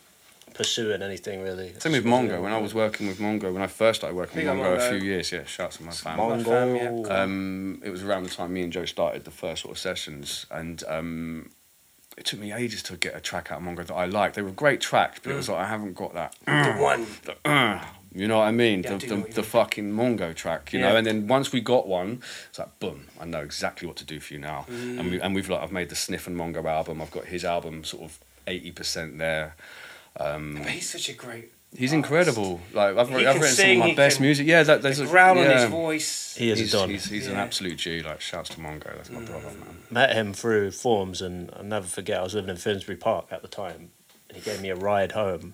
[0.56, 1.74] pursuing anything really.
[1.80, 2.42] Same with Mongo.
[2.42, 4.88] When I was working with Mongo, when I first started working Big with Mongo, Mongo.
[4.88, 6.44] a few years, yeah, shouts to my family.
[6.44, 7.08] Mongo.
[7.08, 9.78] fam, Um, it was around the time me and Joe started the first sort of
[9.78, 11.50] sessions, and um,
[12.18, 14.36] it took me ages to get a track out of Mongo that I liked.
[14.36, 17.06] They were great tracks, but it was like I haven't got that The one.
[17.26, 17.84] the, uh,
[18.16, 18.82] You know what I mean?
[18.84, 19.50] Yeah, I the do the, know what you the mean.
[19.50, 20.90] fucking Mongo track, you Yeah.
[20.90, 20.96] know.
[20.96, 24.20] And then once we got one, it's like boom, I know exactly what to do
[24.22, 24.66] for you now.
[24.70, 25.00] Mm.
[25.00, 27.02] And we and we've like I've made the Sniff and Mongo album.
[27.02, 29.56] I've got his album sort of eighty percent there.
[30.18, 31.52] Um, But he's such a great.
[31.76, 31.94] he's artist.
[31.94, 32.62] incredible.
[32.72, 34.48] Like I've, I've can written some of my best can- music.
[34.48, 36.36] Yeah, that The there's a growl on his voice.
[36.38, 36.90] He is He's, a don.
[36.90, 38.02] he's, he's an absolute G.
[38.02, 38.96] Like shouts to Mongo.
[38.96, 39.60] That's my brother, Mm.
[39.60, 39.78] man.
[39.92, 42.20] Met him through forums, and I'll never forget.
[42.20, 43.90] I was living in Finsbury Park at the time,
[44.30, 45.54] and he gave me a ride home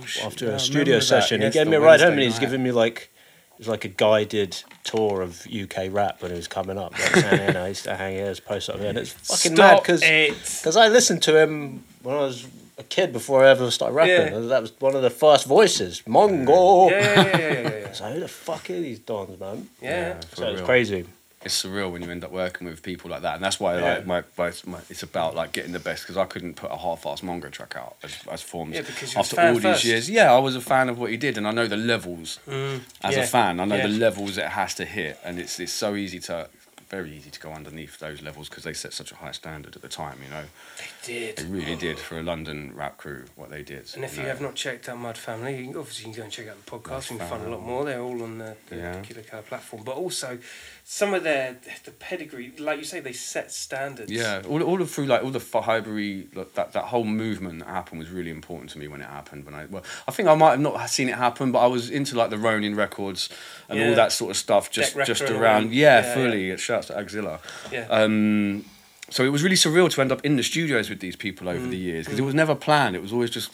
[0.00, 1.40] Oh, shit, after yeah, I a studio session.
[1.40, 2.40] Yes, he gave me a ride home, Wednesday and he's night.
[2.40, 3.10] giving me like
[3.52, 6.92] it was like a guided tour of UK rap when he was coming up.
[6.92, 9.12] Like, saying, you know, I used to hang here, as post up there, and it's
[9.12, 12.46] fucking mad because because I listened to him when I was
[12.78, 14.32] a kid before I ever started rapping.
[14.32, 14.40] Yeah.
[14.48, 16.90] That was one of the first voices, Mongo.
[16.90, 17.92] Yeah, yeah, yeah, yeah, yeah, yeah.
[17.92, 19.68] So who the fuck are these dons, man?
[19.82, 20.18] yeah.
[20.20, 20.66] for So it's real.
[20.66, 21.04] crazy.
[21.44, 23.94] It's surreal when you end up working with people like that, and that's why Yeah.
[23.94, 26.76] like my, my, my it's about like getting the best because I couldn't put a
[26.76, 29.82] half-ass Mongo track out as, as forms Yeah, because after all first.
[29.82, 30.10] these years.
[30.10, 32.80] Yeah, I was a fan of what he did, and I know the levels Mm,
[33.02, 33.60] as yeah, a fan.
[33.60, 33.86] I know yeah.
[33.86, 36.48] the levels it has to hit, and it's it's so easy to
[36.90, 39.80] very easy to go underneath those levels because they set such a high standard at
[39.80, 40.18] the time.
[40.22, 40.44] You know,
[40.76, 41.36] They did.
[41.38, 43.90] they really did for a London rap crew what they did.
[43.94, 44.28] And if you know.
[44.28, 46.62] have not checked out Mud Family, you can, obviously you can go and check out
[46.62, 47.10] the podcast.
[47.10, 47.86] You can find a lot more.
[47.86, 48.76] They're all on the, the.
[49.04, 49.84] Killa Kela platform.
[49.84, 50.38] But also,
[50.84, 54.10] some of their the pedigree, like you say, they set standards.
[54.10, 57.68] Yeah, all, all of through like all the Highbury like, that that whole movement that
[57.68, 59.44] happened was really important to me when it happened.
[59.44, 61.88] When I well, I think I might have not seen it happen, but I was
[61.90, 63.28] into like the Ronin records
[63.68, 63.88] and Yeah.
[63.88, 65.72] all that sort of stuff just just Rector and all around.
[65.72, 66.56] Yeah, Yeah, fully.
[66.56, 67.38] Shouts to Axilla.
[67.70, 67.86] Yeah.
[67.88, 68.64] Um,
[69.08, 71.66] so it was really surreal to end up in the studios with these people over
[71.66, 72.96] the years because it was never planned.
[72.96, 73.50] It was always just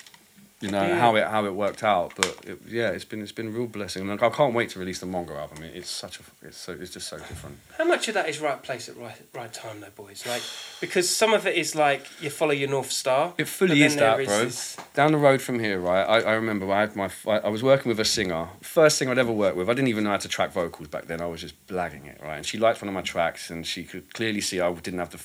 [0.61, 0.83] you know.
[0.83, 0.99] Yeah.
[0.99, 2.12] how it how it worked out.
[2.16, 4.07] But it, yeah, it's been it's been a real blessing.
[4.09, 5.62] Like I can't wait to release the Mongo album.
[5.64, 7.59] It, it's such a it's so it's just so different.
[7.77, 10.25] How much of that is right place at right right time, though, boys?
[10.27, 10.42] Like,
[10.81, 13.35] because some of it is like you follow your north star.
[13.38, 14.44] It fully is that, is bro.
[14.44, 16.03] this- Down the road from here, right?
[16.05, 19.09] I, I remember I had my I, I was working with a singer, first thing
[19.09, 19.68] I'd ever worked with.
[19.68, 21.21] I didn't even know how to track vocals back then.
[21.21, 22.37] I was just blagging it, right?
[22.37, 25.11] And she liked one of my tracks, and she could clearly see I didn't have
[25.11, 25.21] the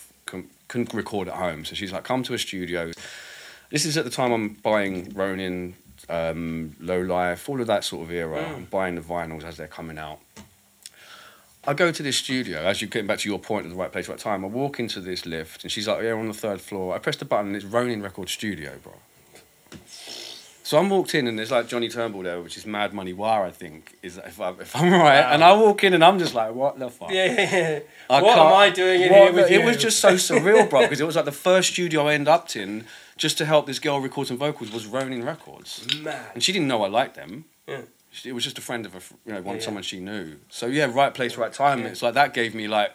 [0.67, 1.65] couldn't record at home.
[1.65, 2.91] So she's like, "Come to a studio."
[3.73, 5.73] This is at the time I'm buying Ronin,
[6.07, 8.43] um, Low Life, all of that sort of era.
[8.43, 8.55] Mm.
[8.55, 10.19] I'm buying the vinyls as they're coming out.
[11.65, 13.91] I go to this studio, as you're getting back to your point at the right
[13.91, 14.45] place, right time.
[14.45, 16.93] I walk into this lift, and she's like, Yeah, on the third floor.
[16.93, 18.93] I press the button, and it's Ronin Record Studio, bro.
[20.61, 23.43] So I'm walked in, and there's like Johnny Turnbull there, which is Mad Money Wire,
[23.43, 25.21] I think, is if, I, if I'm right.
[25.21, 25.31] Wow.
[25.31, 27.09] And I walk in, and I'm just like, What the fuck?
[27.11, 27.79] Yeah, yeah, yeah.
[28.07, 29.61] I what am I doing in what here with you?
[29.61, 32.27] It was just so surreal, bro, because it was like the first studio I end
[32.27, 32.85] up in
[33.23, 35.71] just to help this girl record some vocals was Ronin Records.
[36.01, 36.31] mad.
[36.35, 37.45] And she didn't know I liked them.
[37.67, 37.81] Yeah.
[38.11, 39.65] She- It was just a friend of a, you know, one Yeah, yeah.
[39.65, 40.25] someone she knew.
[40.49, 41.79] So yeah, right place, right time.
[41.79, 41.87] Yeah.
[41.91, 42.91] It's like that gave me like,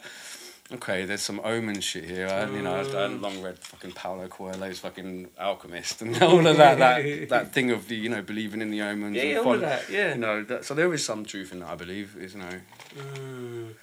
[0.76, 2.28] okay, there's some omen shit here.
[2.28, 3.20] I, you know, I, I Mm.
[3.22, 7.88] long read fucking Paulo Coelho's fucking Alchemist and all of that, that, that thing of
[7.88, 9.16] the, you know, believing in the omens.
[9.16, 10.10] Yeah, and all of that, yeah.
[10.14, 12.16] You know, that, so there is some truth in that, I believe.
[12.24, 12.56] Is you know,
[12.98, 13.74] Mm.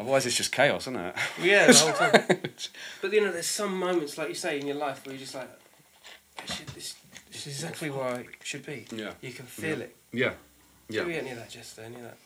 [0.00, 1.14] otherwise it's just chaos, isn't it?
[1.42, 2.38] Yeah, the whole time.
[3.00, 5.34] But you know, there's some moments, like you say, in your life where you're just
[5.34, 5.63] like, "Shit,
[7.44, 8.86] this, this is exactly where it should be.
[8.94, 9.12] Yeah.
[9.20, 9.94] You can feel it.
[10.12, 10.32] Yeah.
[10.88, 11.00] Yeah.
[11.02, 11.82] Do we get any of that, Jester?
[11.82, 12.16] Any of that?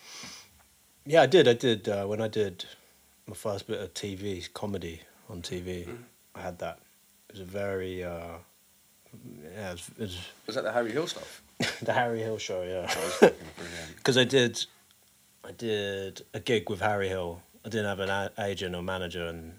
[1.07, 1.49] Yeah, I did.
[1.49, 2.65] I did uh, when I did
[3.27, 5.87] my first bit of TV comedy on TV.
[5.87, 5.99] Mm.
[6.35, 6.81] I had that.
[7.29, 8.39] It was a very uh,
[9.55, 11.43] yeah, it was, it was Was that the Harry Hill stuff?
[11.83, 12.63] the Harry Hill show.
[12.63, 13.97] Yeah, That was fucking brilliant.
[13.97, 14.65] because I did
[15.45, 17.43] I did a gig with Harry Hill.
[17.65, 19.53] I didn't have an a- agent or manager, and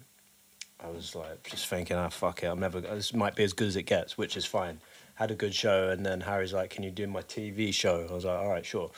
[0.84, 2.80] I was like just thinking, ah, fuck it, I'm never.
[2.82, 4.80] This might be as good as it gets, which is fine.
[5.19, 8.13] Had a good show, and then Harry's like, "Can you do my TV show?" I
[8.13, 8.89] was like, "All right, sure."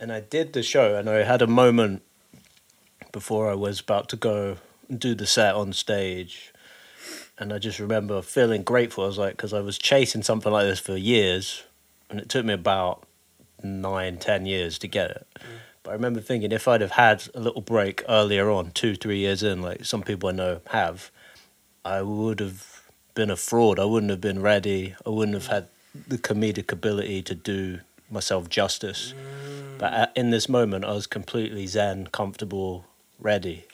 [0.00, 2.00] And I did the show, and I had a moment
[3.12, 4.56] before I was about to go
[4.88, 6.50] and do the set on stage,
[7.38, 9.04] and I just remember feeling grateful.
[9.04, 11.64] I was like, because I was chasing something like this for years,
[12.08, 13.04] and it took me about
[13.62, 15.26] nine, ten years to get it.
[15.36, 15.44] Mm.
[15.82, 19.18] But I remember thinking if I'd have had a little break earlier on, two, three
[19.18, 21.10] years in, like some people I know have,
[21.84, 22.73] I would have
[23.14, 23.78] been a fraud.
[23.78, 24.94] I wouldn't have been ready.
[25.06, 25.68] I wouldn't have had
[26.08, 29.14] the comedic ability to do myself justice.
[29.78, 32.84] But at, in this moment, I was completely zen, comfortable,
[33.18, 33.64] ready.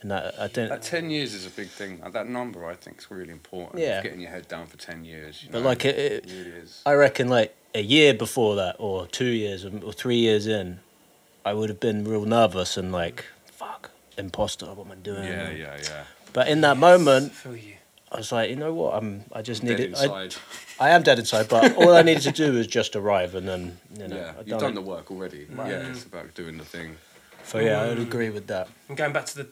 [0.00, 0.70] And I, I didn't.
[0.70, 2.00] That 10 years is a big thing.
[2.12, 3.80] That number, I think, is really important.
[3.82, 4.02] Yeah.
[4.02, 5.42] Getting your head down for 10 years.
[5.44, 6.82] You But know, like it- it- really is.
[6.86, 10.80] I reckon like a year before that, or two years, or or three years in,
[11.44, 15.24] I would have been real nervous and like, fuck, imposter, what am I doing?
[15.24, 16.04] Yeah, yeah, yeah.
[16.32, 17.32] But in that moment,
[18.12, 18.18] I feel you.
[18.18, 18.94] I was like, you know what?
[18.94, 19.24] I'm.
[19.32, 19.94] I just Dead needed.
[19.94, 20.34] I, inside.
[20.80, 23.78] I am dead inside, but all I needed to do was just arrive, and then
[23.98, 24.74] you know, yeah, I'd you've done it.
[24.74, 25.46] the work already.
[25.56, 26.96] Yeah, it's about doing the thing.
[27.44, 28.68] So yeah, I would agree with that.
[28.88, 29.48] And going back to the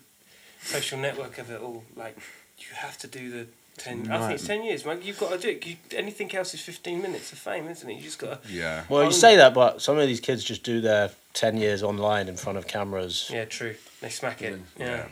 [0.62, 2.16] social network of it all, like
[2.58, 3.46] you have to do the
[3.76, 4.10] Ten.
[4.10, 5.00] I think it's ten years, man.
[5.02, 5.66] You've got to do it.
[5.66, 7.94] You, anything else is fifteen minutes of fame, isn't it?
[7.94, 8.52] You just got to.
[8.52, 8.84] Yeah.
[8.90, 12.28] Well, you say that, but some of these kids just do their 10 years online
[12.28, 13.30] in front of cameras.
[13.32, 13.74] Yeah, true.
[14.00, 14.60] They smack it.
[14.78, 15.06] Yeah.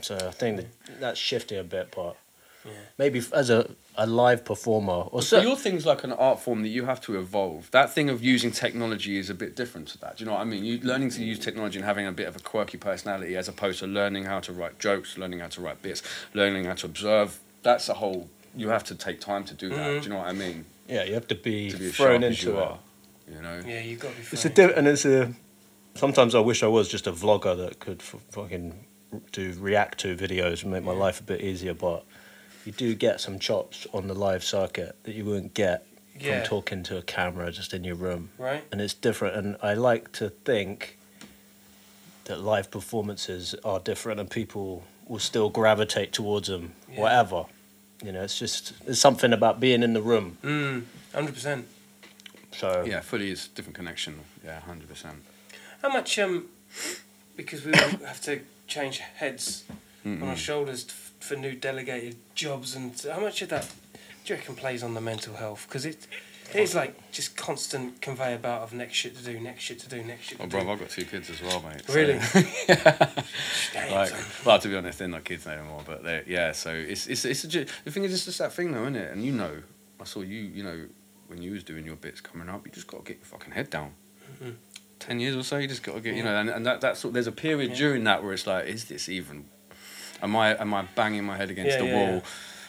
[0.00, 0.66] So I think that
[1.00, 2.16] that's shifting a bit, but
[2.68, 2.74] Yeah.
[2.98, 5.42] maybe as a, a live performer or So so.
[5.48, 7.70] your thing's like an art form that you have to evolve.
[7.72, 10.16] That thing of using technology is a bit different to that.
[10.16, 10.64] Do you know what I mean?
[10.64, 13.78] You learning to use technology and having a bit of a quirky personality, as opposed
[13.80, 16.02] to learning how to write jokes, learning how to write bits,
[16.34, 17.38] learning how to observe.
[17.62, 18.28] That's a whole.
[18.56, 19.76] You have to take time to do that.
[19.90, 19.98] Mhm.
[20.00, 20.64] Do you know what I mean?
[20.88, 22.62] Yeah, you have to be, To be as thrown sharp into you it.
[22.62, 22.78] are.
[23.34, 23.62] You know.
[23.66, 24.22] Yeah, you've got to be.
[24.32, 24.68] It's a funny.
[24.68, 25.32] di- and it's a.
[25.94, 28.84] Sometimes I wish I was just a vlogger that could f- fucking
[29.32, 31.74] do react to videos and make my life a bit easier.
[31.74, 32.04] But
[32.68, 35.86] you do get some chops on the live circuit that you wouldn't get
[36.20, 36.40] Yeah.
[36.40, 38.62] from talking to a camera just in your room, Right.
[38.70, 39.36] and it's different.
[39.36, 40.98] And I like to think
[42.24, 47.00] that live performances are different, and people will still gravitate towards them, Yeah.
[47.00, 47.46] whatever.
[48.04, 50.36] You know, it's just there's something about being in the room.
[50.42, 50.84] Mm.
[51.14, 51.66] Hundred percent.
[52.52, 54.20] So Yeah, fully is different connection.
[54.44, 55.24] Yeah, hundred percent.
[55.80, 56.18] How much?
[56.18, 56.48] Um,
[57.34, 57.78] because we will
[58.12, 59.64] have to change heads
[60.04, 63.68] on our shoulders t- for new delegated jobs, and how much of that
[64.24, 65.66] do you reckon plays on the mental health?
[65.68, 66.06] Because it.
[66.54, 69.88] It is like just constant conveyor belt of next shit to do, next shit to
[69.90, 70.50] do, next shit to Oh, do.
[70.62, 71.82] bro, I've got two kids as well, mate.
[71.86, 72.14] so- Really?
[73.74, 74.12] Damn, like,
[74.46, 75.82] well, to be honest, they're not kids anymore.
[75.86, 76.52] But they're, yeah.
[76.52, 77.48] So it's it's it's a,
[77.84, 79.12] the thing is, it's just that thing, though, isn't it?
[79.12, 79.62] And you know,
[80.00, 80.86] I saw you, you know,
[81.26, 83.52] when you was doing your bits coming up, you just got to get your fucking
[83.52, 83.92] head down.
[84.42, 84.50] Mm-hmm.
[85.00, 87.02] Ten years or so, you just got to get, you know, and, and that that's
[87.02, 87.76] there's a period Yeah.
[87.76, 89.46] during that where it's like, is this even?
[90.22, 92.22] Am I am I banging my head against Yeah, the yeah, wall?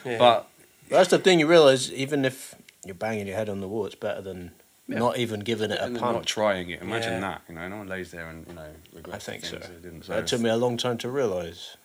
[0.06, 0.18] Yeah.
[0.18, 0.48] But
[0.90, 3.96] That's the thing you realise, even if you're banging your head on the wall, it's
[3.96, 4.52] better than
[4.88, 5.00] Yeah.
[5.00, 6.82] not even giving it a and then not trying it.
[6.82, 7.20] Imagine Yeah.
[7.22, 7.42] that.
[7.48, 9.28] You know, no one lays there and you know regrets.
[9.30, 9.58] I think so.
[9.60, 10.08] things they didn't.
[10.08, 11.76] That took me a long time to realise.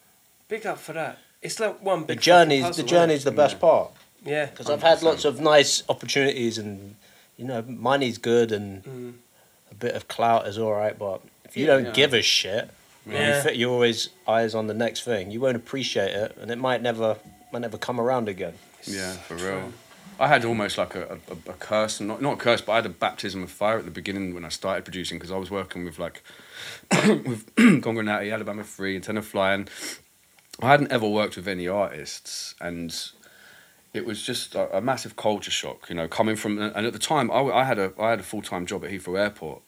[0.48, 1.18] big up for that.
[1.42, 3.90] It's like one The big journey's fucking the puzzle, journey's the best part?
[4.24, 4.46] Yeah.
[4.46, 6.96] because I've had lots of nice opportunities and
[7.36, 9.14] you know money's good and Mm.
[9.70, 11.72] a bit of clout is all right, but if you Yeah.
[11.74, 11.92] don't Yeah.
[11.92, 12.70] give a shit,
[13.04, 13.36] and Yeah.
[13.36, 15.30] you fit, you're always eyes on the next thing.
[15.30, 17.16] You won't appreciate it, and it might never
[17.52, 18.54] might never come around again.
[18.84, 19.72] Yeah, for real.
[20.18, 22.86] I had almost like a, a, a curse, not not a curse, but I had
[22.86, 25.84] a baptism of fire at the beginning when I started producing because I was working
[25.84, 26.22] with like
[27.06, 29.68] with Congo Natty, Alabama 3, and Tenor Fly, and
[30.62, 32.94] I hadn't ever worked with any artists, and
[33.92, 36.58] it was just a, a massive culture shock, you know, coming from.
[36.60, 38.90] And at the time, I, I had a I had a full time job at
[38.92, 39.62] Heathrow Airport.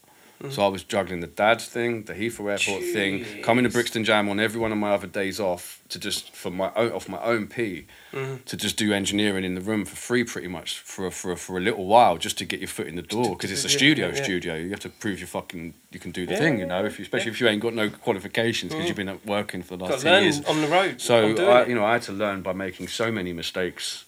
[0.51, 4.29] So I was juggling the dad thing, the Heathrow Airport thing, coming to Brixton Jam
[4.29, 7.21] on every one of my other days off to just for my own off my
[7.23, 8.45] own p Mhm.
[8.45, 11.37] to just do engineering in the room for free pretty much for a, for a,
[11.37, 13.69] for a little while just to get your foot in the door because it's a
[13.69, 14.23] studio yeah.
[14.23, 16.85] studio you have to prove you fucking you can do the Yeah, thing you know
[16.85, 18.89] if you, especially if you ain't got no qualifications because Mm.
[18.89, 21.01] you've been working for the last to 10 years on the road.
[21.01, 24.06] so I, you know I had to learn by making so many mistakes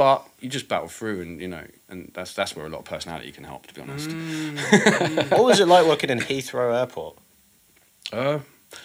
[0.00, 2.86] but you just battle through and you know and that's that's where a lot of
[2.86, 5.30] personality can help to be honest Mm.
[5.36, 7.18] what was it like working in Heathrow Airport?
[8.14, 8.38] uh,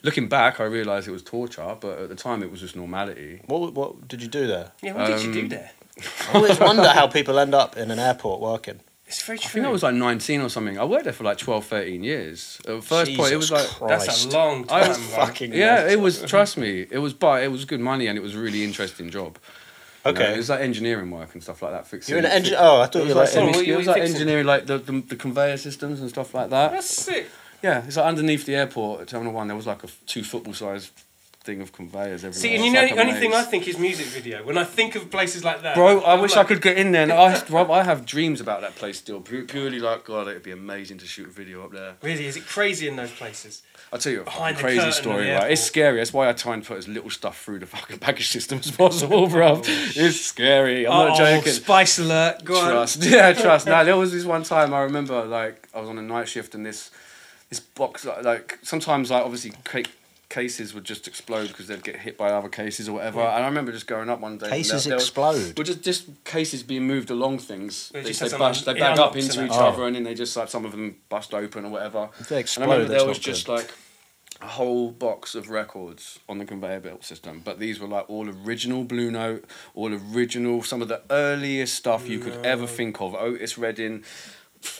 [0.03, 3.41] looking back I realised it was torture but at the time it was just normality
[3.45, 4.73] What what did you do there?
[4.83, 5.71] yeah, what did you do um, there?
[6.29, 8.81] I always wonder how people end up in an airport working.
[9.07, 9.47] It's very true.
[9.47, 10.77] I think I was like 19 or something.
[10.77, 12.59] I worked there for like 12, 13 years.
[12.67, 14.83] At first point, it was Jesus like, That's a long time.
[14.83, 18.07] I was fucking yeah, it was, trust me, it was, but it was good money
[18.07, 19.37] and it was a really interesting job.
[20.05, 20.33] You know, Okay.
[20.33, 21.87] it was like engineering work and stuff like that.
[21.87, 22.59] Fixing, You're an fix- engineer.
[22.61, 23.55] Oh, I thought It you was were like, like.
[23.55, 26.71] Oh, it was like engineering, like the, the, the conveyor systems and stuff like that.
[26.71, 27.27] That's sick.
[27.63, 30.53] Yeah, it's like underneath the airport at Terminal 1, there was like a two football
[30.53, 30.91] sized
[31.45, 32.33] thing of conveyors everywhere.
[32.33, 34.43] See, and you It's know, like the a only thing I think is music video.
[34.43, 36.77] When I think of places like that, Bro, I I'm wish like, I could get
[36.77, 37.03] in there.
[37.03, 39.21] And I, bro, I have dreams about that place still.
[39.21, 41.95] Pu- Purely like, God, it'd be amazing to shoot a video up there.
[42.01, 43.61] Really, is it crazy in those places?
[43.93, 45.51] I'll tell you a Behind the crazy curtain of story, right?
[45.51, 45.97] It's scary.
[45.97, 48.71] That's why I try and put as little stuff through the fucking package system as
[48.71, 49.57] possible, bro.
[49.57, 50.87] Oh, it's scary.
[50.87, 51.53] I'm not oh, joking.
[51.53, 52.43] Spice alert.
[52.43, 52.71] Go on.
[52.71, 53.03] Trust.
[53.15, 53.67] Yeah, trust.
[53.67, 56.55] Now there was this one time I remember like I was on a night shift
[56.55, 56.89] and this
[57.49, 59.83] this box like, like sometimes like obviously ca-
[60.29, 63.21] cases would just explode because they'd get hit by other cases or whatever.
[63.21, 64.47] And I remember just going up one day.
[64.47, 65.53] and Cases there- there was- explode.
[65.57, 67.89] Well, just just cases being moved along things.
[67.93, 69.61] They They, just they, have bust, they un- bag up into and each that.
[69.63, 72.09] other and then they just like some of them bust open or whatever.
[72.19, 73.53] If they And I explode, remember there was just good.
[73.57, 73.71] like
[74.41, 78.27] a whole box of records on the conveyor belt system, but these were like all
[78.29, 79.45] original Blue Note,
[79.75, 83.15] all original, some of the earliest stuff you could ever think of.
[83.15, 84.03] Otis Redding.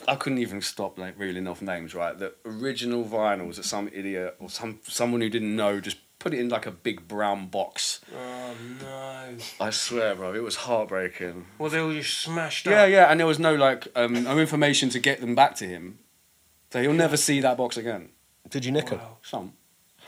[0.08, 2.18] I couldn't even stop like reeling off names, right?
[2.18, 6.40] The original vinyls that some idiot or some someone who didn't know just put it
[6.40, 8.00] in like a big brown box.
[8.16, 9.36] Oh no.
[9.60, 11.46] I swear, bro, it was heartbreaking.
[11.60, 12.90] Well, they all just smashed Yeah, up.
[12.90, 15.66] yeah, yeah, and there was no like um, no information to get them back to
[15.68, 16.00] him,
[16.72, 18.10] so he'll never see that box again.
[18.50, 19.18] Did you nick Wow.
[19.24, 19.54] Some.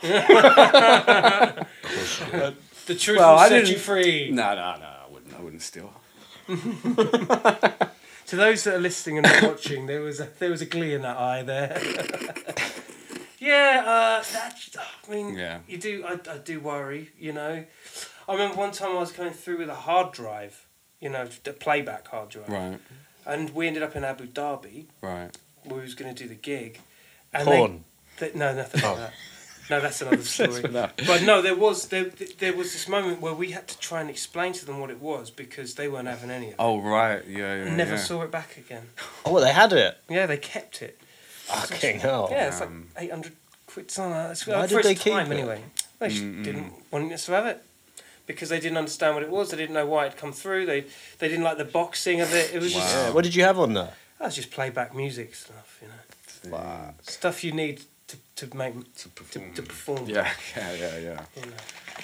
[2.86, 4.30] The truth Well, will I set didn't- you free.
[4.30, 5.34] No, no, no, I wouldn't.
[5.34, 5.62] I wouldn't.
[5.62, 5.92] happens still.
[8.28, 10.94] To those that are listening and not watching, there was a, there was a glee
[10.94, 11.80] in that eye there.
[13.38, 14.58] yeah, uh, that.
[15.06, 15.60] I mean, Yeah.
[15.66, 16.04] you do.
[16.06, 17.10] I, I do worry.
[17.18, 17.64] You know,
[18.28, 20.66] I remember one time I was going through with a hard drive.
[21.00, 22.78] You know, the playback hard drive, Right,
[23.24, 24.86] and we ended up in Abu Dhabi.
[25.00, 25.30] right.
[25.64, 26.80] we was going to do the gig.
[27.32, 27.84] And Porn.
[28.18, 29.12] They, they, no, nothing like that.
[29.70, 30.62] No, that's another story.
[30.62, 32.04] but no, there was there,
[32.38, 35.00] there was this moment where we had to try and explain to them what it
[35.00, 36.56] was because they weren't having any of it.
[36.58, 37.74] Oh right, yeah, yeah.
[37.76, 37.96] never yeah.
[37.98, 38.88] saw it back again.
[39.26, 39.98] Oh, well, they had it.
[40.08, 40.98] Yeah, they kept it.
[41.44, 42.28] Fucking hell.
[42.30, 43.32] yeah, it's like um, eight hundred
[43.66, 43.90] quid.
[43.90, 44.30] Something like that.
[44.32, 45.36] It's- Why for did they its keep time, it?
[45.36, 45.62] anyway.
[45.98, 46.44] They just Mm-mm.
[46.44, 47.64] didn't want us to have it
[48.26, 49.50] because they didn't understand what it was.
[49.50, 50.66] They didn't know why it'd come through.
[50.66, 50.82] They
[51.18, 52.54] they didn't like the boxing of it.
[52.54, 53.92] It was just what did you have on there?
[54.18, 56.94] that was just playback music stuff, you know, Wow.
[57.02, 59.52] stuff you need to, to make to to, perform.
[59.54, 60.08] to perform.
[60.08, 61.20] Yeah, yeah, yeah, yeah.
[61.36, 61.56] You know.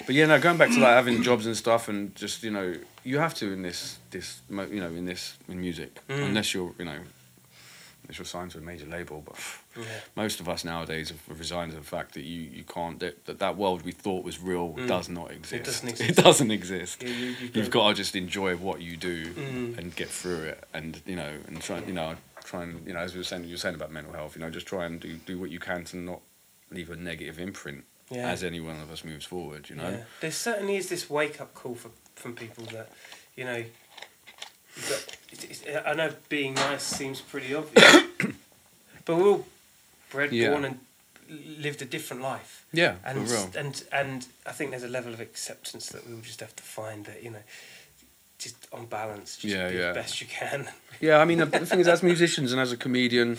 [0.05, 2.75] But yeah, no, going back to like having jobs and stuff, and just you know,
[3.03, 6.25] you have to in this this you know in this in music, Mm.
[6.27, 6.99] unless you're you know,
[8.03, 9.23] unless you're signed to a major label.
[9.25, 9.35] But
[9.77, 9.83] Yeah.
[10.15, 13.39] most of us nowadays have resigned to the fact that you you can't that that,
[13.39, 14.87] that world we thought was real Mm.
[14.87, 15.63] does not exist.
[15.65, 17.01] doesn't It doesn't exist.
[17.03, 19.77] You, you, You've got to just enjoy what you do Mm.
[19.77, 22.15] and get through it, and you know, and try you know
[22.45, 24.41] try and you know as we were saying you were saying about mental health, you
[24.41, 26.21] know, just try and do do what you can to not
[26.71, 28.29] leave a negative imprint Yeah.
[28.29, 29.69] as any one of us moves forward.
[29.69, 29.89] You know.
[29.89, 30.03] Yeah.
[30.21, 32.89] There certainly is this wake up call for from people that,
[33.35, 33.63] you know,
[34.89, 38.03] got, it, it, I know being nice seems pretty obvious,
[39.05, 39.45] but we're all
[40.09, 40.51] bred, Yeah.
[40.51, 40.79] born, and
[41.59, 42.65] lived a different life.
[42.71, 43.27] Yeah, And,
[43.57, 46.63] and and I think there's a level of acceptance that we will just have to
[46.63, 47.43] find that you know,
[48.45, 49.87] just on balance, just Yeah, be yeah.
[49.89, 50.67] the best you can.
[51.01, 53.37] Yeah, I mean, the, thing is, as musicians and as a comedian,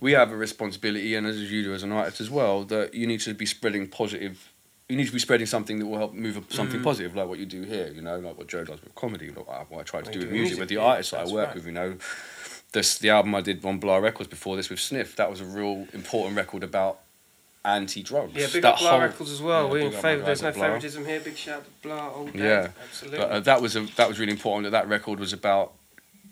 [0.00, 3.06] we have a responsibility, and as you do as an artist as well, that you
[3.06, 4.52] need to be spreading positive.
[4.88, 6.84] You need to be spreading something that will help move something Mm.
[6.84, 7.88] positive, like what you do here.
[7.94, 10.28] You know, like what Joe does with comedy, like what I, try to do with
[10.28, 11.54] do with music, music, with the artists that I work right.
[11.56, 11.66] with.
[11.66, 11.96] You know,
[12.72, 15.16] this the album I did on Blah Records before this with Sniff.
[15.16, 17.00] That was a real important record about
[17.66, 18.32] anti-drugs.
[18.34, 19.64] Yeah, big that up Blah whole- Records as well.
[19.66, 20.24] Yeah, We're in big up my favour.
[20.24, 20.62] There's no Blah.
[20.64, 21.20] favouritism here.
[21.20, 22.38] Big shout out to Blah all day.
[22.38, 22.68] Yeah.
[22.84, 23.18] absolutely.
[23.18, 24.64] But uh, that was a that was really important.
[24.64, 25.72] That that record was about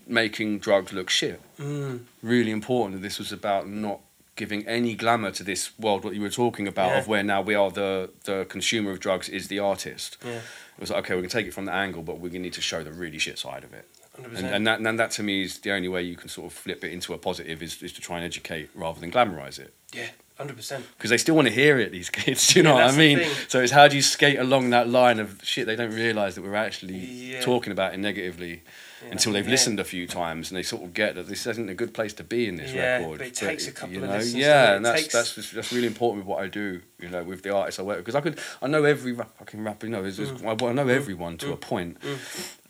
[0.06, 1.40] making drugs look shit.
[1.58, 4.00] mm, really important that this was about not
[4.36, 6.98] giving any glamour to this world what you were talking about Yeah.
[6.98, 10.32] of where now we are the the consumer of drugs is the artist yeah,
[10.76, 12.60] it was like okay we can take it from the angle but we need to
[12.60, 13.88] show the really shit side of it
[14.36, 16.52] and, and that and that to me is the only way you can sort of
[16.52, 19.72] flip it into a positive is, is to try and educate rather than glamorize it
[19.92, 20.84] Yeah, hundred percent.
[20.96, 22.96] because they still want to hear it these kids do you Yeah, know what i
[22.96, 26.34] mean so it's how do you skate along that line of shit they don't realize
[26.34, 27.40] that we're actually Yeah.
[27.40, 28.62] talking about it negatively
[29.10, 29.50] until they've Yeah.
[29.50, 32.12] listened a few times and they sort of get that this isn't a good place
[32.14, 33.18] to be in this Yeah, record.
[33.18, 35.72] but it takes a couple you of listens, yeah, and that's takes- that's just- that's
[35.72, 36.80] really important with what I do.
[36.98, 39.62] You know, with the artists I work with, because I could I know every fucking
[39.62, 39.84] rapper.
[39.86, 40.68] You know, there's, there's- Mm.
[40.70, 42.00] I know everyone to a point.
[42.00, 42.18] point,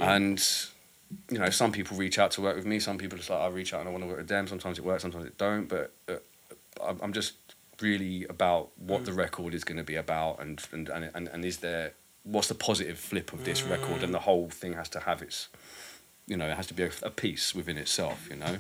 [0.01, 0.45] and
[1.31, 2.81] you know, some people reach out to work with me.
[2.81, 4.49] Some people just like I reach out and I want to work with them.
[4.49, 5.67] Sometimes it works, sometimes it don't.
[5.69, 6.15] But uh,
[7.01, 7.35] I'm just
[7.81, 9.07] really about what Mm.
[9.07, 12.49] the record is going to be about, and and, and and and is there what's
[12.49, 15.49] the positive flip of this record, and the whole thing has to have its
[16.27, 18.57] you know, it has to be a, a piece within itself, you know.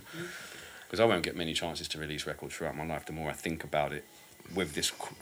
[0.86, 3.06] Because I won't get many chances to release records throughout my life.
[3.06, 4.04] The more I think about it,
[4.54, 5.14] with this qu-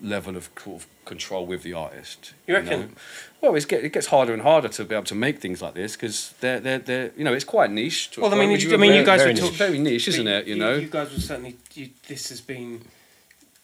[0.00, 2.80] level of, sort of control with the artist, You reckon?
[2.80, 2.88] know?
[3.40, 5.74] Well, it's get, it gets harder and harder to be able to make things like
[5.74, 8.12] this because they're they're they're you know it's quite niche.
[8.12, 9.06] to Well, I mean, Would you- I mean, you agree?
[9.06, 9.56] guys Very were talking.
[9.56, 10.46] very niche, isn't it?
[10.46, 10.74] You, know.
[10.76, 11.56] you guys will certainly.
[11.74, 12.82] You, this has been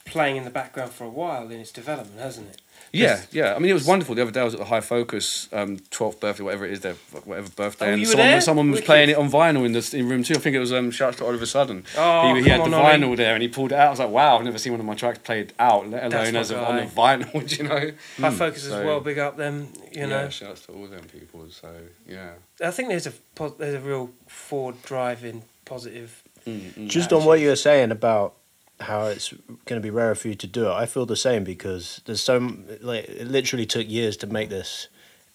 [0.05, 2.61] playing in the background for a while in its development, hasn't it?
[2.92, 3.55] Yeah, yeah.
[3.55, 4.14] I mean, it was wonderful.
[4.14, 6.80] The other day, I was at the High Focus um, 12th birthday, whatever it is,
[6.80, 6.94] their
[7.24, 8.40] whatever birthday, Oh, and you were someone, there?
[8.40, 8.86] someone was Wicked.
[8.86, 10.34] playing it on vinyl in the in room two.
[10.34, 11.84] I think it was um, shouts to Oliver Sudden.
[11.96, 13.14] Oh, he, he had come the on, Ollie.
[13.14, 13.88] vinyl there, and he pulled it out.
[13.88, 16.36] I was like, wow, I've never seen one of my tracks played out, let alone
[16.36, 17.32] as a, on a vinyl.
[17.48, 17.90] do you know?
[18.18, 18.86] High Focus as Hmm.
[18.86, 19.00] Well.
[19.00, 19.72] Big up them.
[19.90, 21.46] You know, yeah, shouts to all them people.
[21.50, 21.74] So
[22.07, 22.34] yeah.
[22.62, 23.12] I think there's a
[23.59, 26.22] there's a real forward driving positive.
[26.46, 26.88] Mm, mm.
[26.88, 28.34] Just on what you were saying about
[28.81, 29.33] how it's
[29.66, 32.20] going to be rarer for you to do it, I feel the same because there's
[32.22, 32.39] so
[32.81, 34.89] like it literally took years to make this.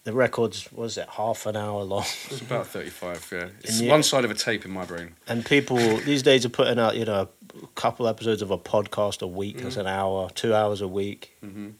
[0.06, 3.48] The records was it half an hour long, It's about 35, yeah.
[3.62, 5.16] It's And you- one side of a tape in my brain.
[5.28, 7.28] and people these days are putting out you know
[7.64, 9.62] a couple episodes of a podcast a week.
[9.62, 11.36] as an hour, two hours a week.
[11.46, 11.74] Mhm.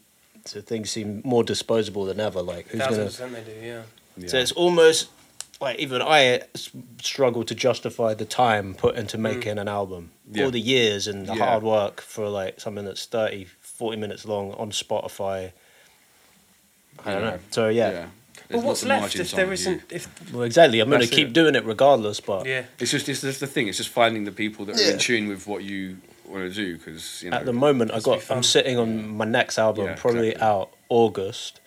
[0.44, 2.40] So things seem more disposable than ever.
[2.42, 3.04] Like who's gonna?
[3.04, 3.58] percent they do.
[3.66, 3.82] Yeah.
[4.16, 4.28] Yeah.
[4.28, 5.08] So it's almost
[5.60, 6.70] like even I s-
[7.02, 9.20] struggle to justify the time put into mm.
[9.20, 10.10] making an album.
[10.32, 10.44] Yeah.
[10.44, 11.44] All the years and the Yeah.
[11.46, 15.52] hard work for like something that's 30, 40 minutes long on Spotify.
[17.04, 17.30] I don't Yeah.
[17.30, 17.38] know.
[17.50, 17.90] So yeah.
[18.48, 19.54] There's But what's left if there on you.
[19.54, 19.82] isn't?
[19.90, 20.80] If Well, exactly.
[20.80, 21.32] I'm going to keep it.
[21.32, 22.64] doing it regardless, but yeah.
[22.78, 23.68] It's just it's just the thing.
[23.68, 24.92] It's just finding the people that are Yeah.
[24.92, 26.76] in tune with what you want to do.
[26.76, 28.28] Because you know, at the moment I got.
[28.30, 30.48] I'm sitting on my next album Yeah, probably exactly.
[30.48, 31.60] out August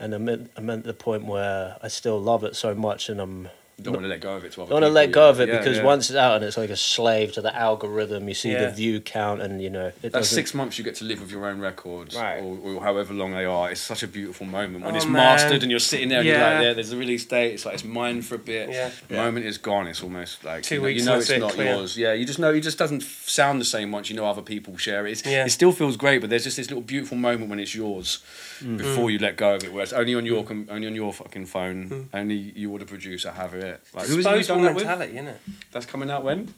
[0.00, 3.20] and I'm at, I'm at the point where I still love it so much, and
[3.20, 3.48] I'm
[3.78, 5.24] You don't want to let go of it to other I want to let go
[5.24, 5.30] yeah.
[5.30, 5.84] of it Yeah, because yeah.
[5.84, 8.66] once it's out and it's like a slave to the algorithm, you see Yeah.
[8.66, 10.34] the view count, and you know it That's doesn't.
[10.34, 12.40] six months you get to live with your own records, Right.
[12.42, 13.70] or, or however long they are.
[13.70, 15.14] It's such a beautiful moment when Oh, it's man.
[15.14, 17.54] mastered and you're sitting there and you're like, there, there's a release date.
[17.54, 18.68] It's like it's mine for a bit.
[18.68, 18.90] Yeah.
[19.08, 19.86] The moment is gone.
[19.86, 21.74] It's almost like Two you know, weeks You know it's it, not clear.
[21.76, 21.96] yours.
[21.96, 24.76] Yeah, you just know it just doesn't sound the same once you know other people
[24.76, 25.12] share it.
[25.12, 25.46] It's, Yeah.
[25.46, 28.18] It still feels great, but there's just this little beautiful moment when it's yours
[28.60, 28.78] Mm.
[28.78, 29.12] before mm.
[29.12, 29.72] you let go of it.
[29.72, 30.46] Whereas only on your mm.
[30.46, 32.08] com- only on your fucking phone, mm.
[32.12, 33.82] only you or the producer have it.
[33.94, 34.84] Like, who was it you Disposable done that with?
[34.84, 35.40] mentality, isn't it?
[35.72, 36.54] That's coming out when?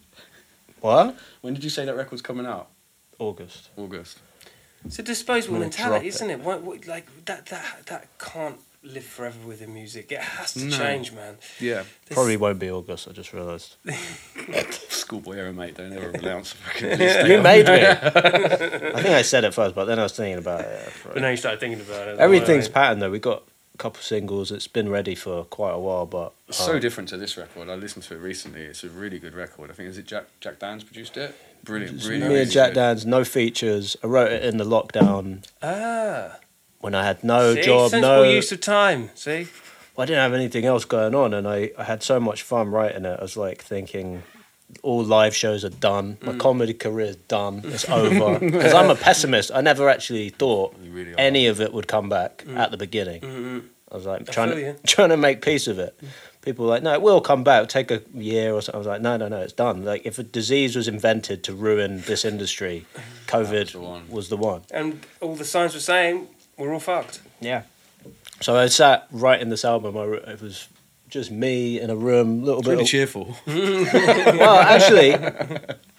[0.81, 1.17] What?
[1.41, 2.69] When did you say that record's coming out?
[3.19, 3.71] August.
[3.77, 4.19] August.
[4.85, 6.09] It's a disposable mentality, drop it.
[6.09, 6.41] isn't it?
[6.41, 10.11] What, what, like that, that, that can't live forever within music.
[10.13, 10.77] It has to No.
[10.77, 11.39] change, man.
[11.61, 11.75] Yeah.
[11.75, 13.07] There's- Probably won't be August.
[13.09, 13.77] I just realised.
[14.89, 15.77] Schoolboy era, mate.
[15.77, 16.91] Don't ever renounce a fucking
[17.31, 17.73] You made me.
[17.87, 20.93] I think I said it first, but then I was thinking about it.
[21.05, 22.19] But now you started thinking about it.
[22.19, 23.11] Everything's patterned though.
[23.11, 23.43] We got
[23.75, 24.51] a couple singles.
[24.51, 27.69] It's been ready for quite a while, but so uh, different to this record.
[27.69, 28.63] I listened to it recently.
[28.63, 29.71] It's a really good record.
[29.71, 31.35] I think is it Jack Jack Dan's produced it.
[31.65, 32.29] Brilliant, It's really.
[32.29, 32.81] me and Jack good.
[32.81, 33.97] Dan's, no features.
[34.03, 36.37] I wrote it in the lockdown Ah,
[36.83, 37.63] when I had no see?
[37.63, 38.23] job, sensible no.
[38.25, 39.09] use of time.
[39.15, 39.47] See,
[39.97, 43.05] I didn't have anything else going on, and I, I had so much fun writing
[43.07, 43.19] it.
[43.19, 44.25] I was like thinking,
[44.83, 46.17] all live shows are done.
[46.17, 46.27] Mm.
[46.27, 47.63] My comedy career is done.
[47.65, 48.39] It's over.
[48.39, 49.53] Because I'm a pessimist.
[49.55, 53.71] I never actually thought really any of it would come back at the beginning.
[53.91, 55.99] I was like trying to trying to make peace of it.
[56.41, 57.69] People were like, no, it will come back.
[57.69, 58.75] Take a year or something.
[58.75, 59.85] I was like, no, no, no, it's done.
[59.85, 62.87] Like if a disease was invented to ruin this industry,
[63.29, 64.63] COVID the was the one.
[64.73, 66.27] and all the signs were saying
[66.57, 67.21] we're all fucked.
[67.41, 67.63] Yeah.
[68.41, 69.97] So I sat writing this album.
[69.97, 70.69] I, it was
[71.09, 72.73] just me in a room, little It's bit.
[72.73, 73.37] really of- cheerful.
[73.47, 75.11] well, actually,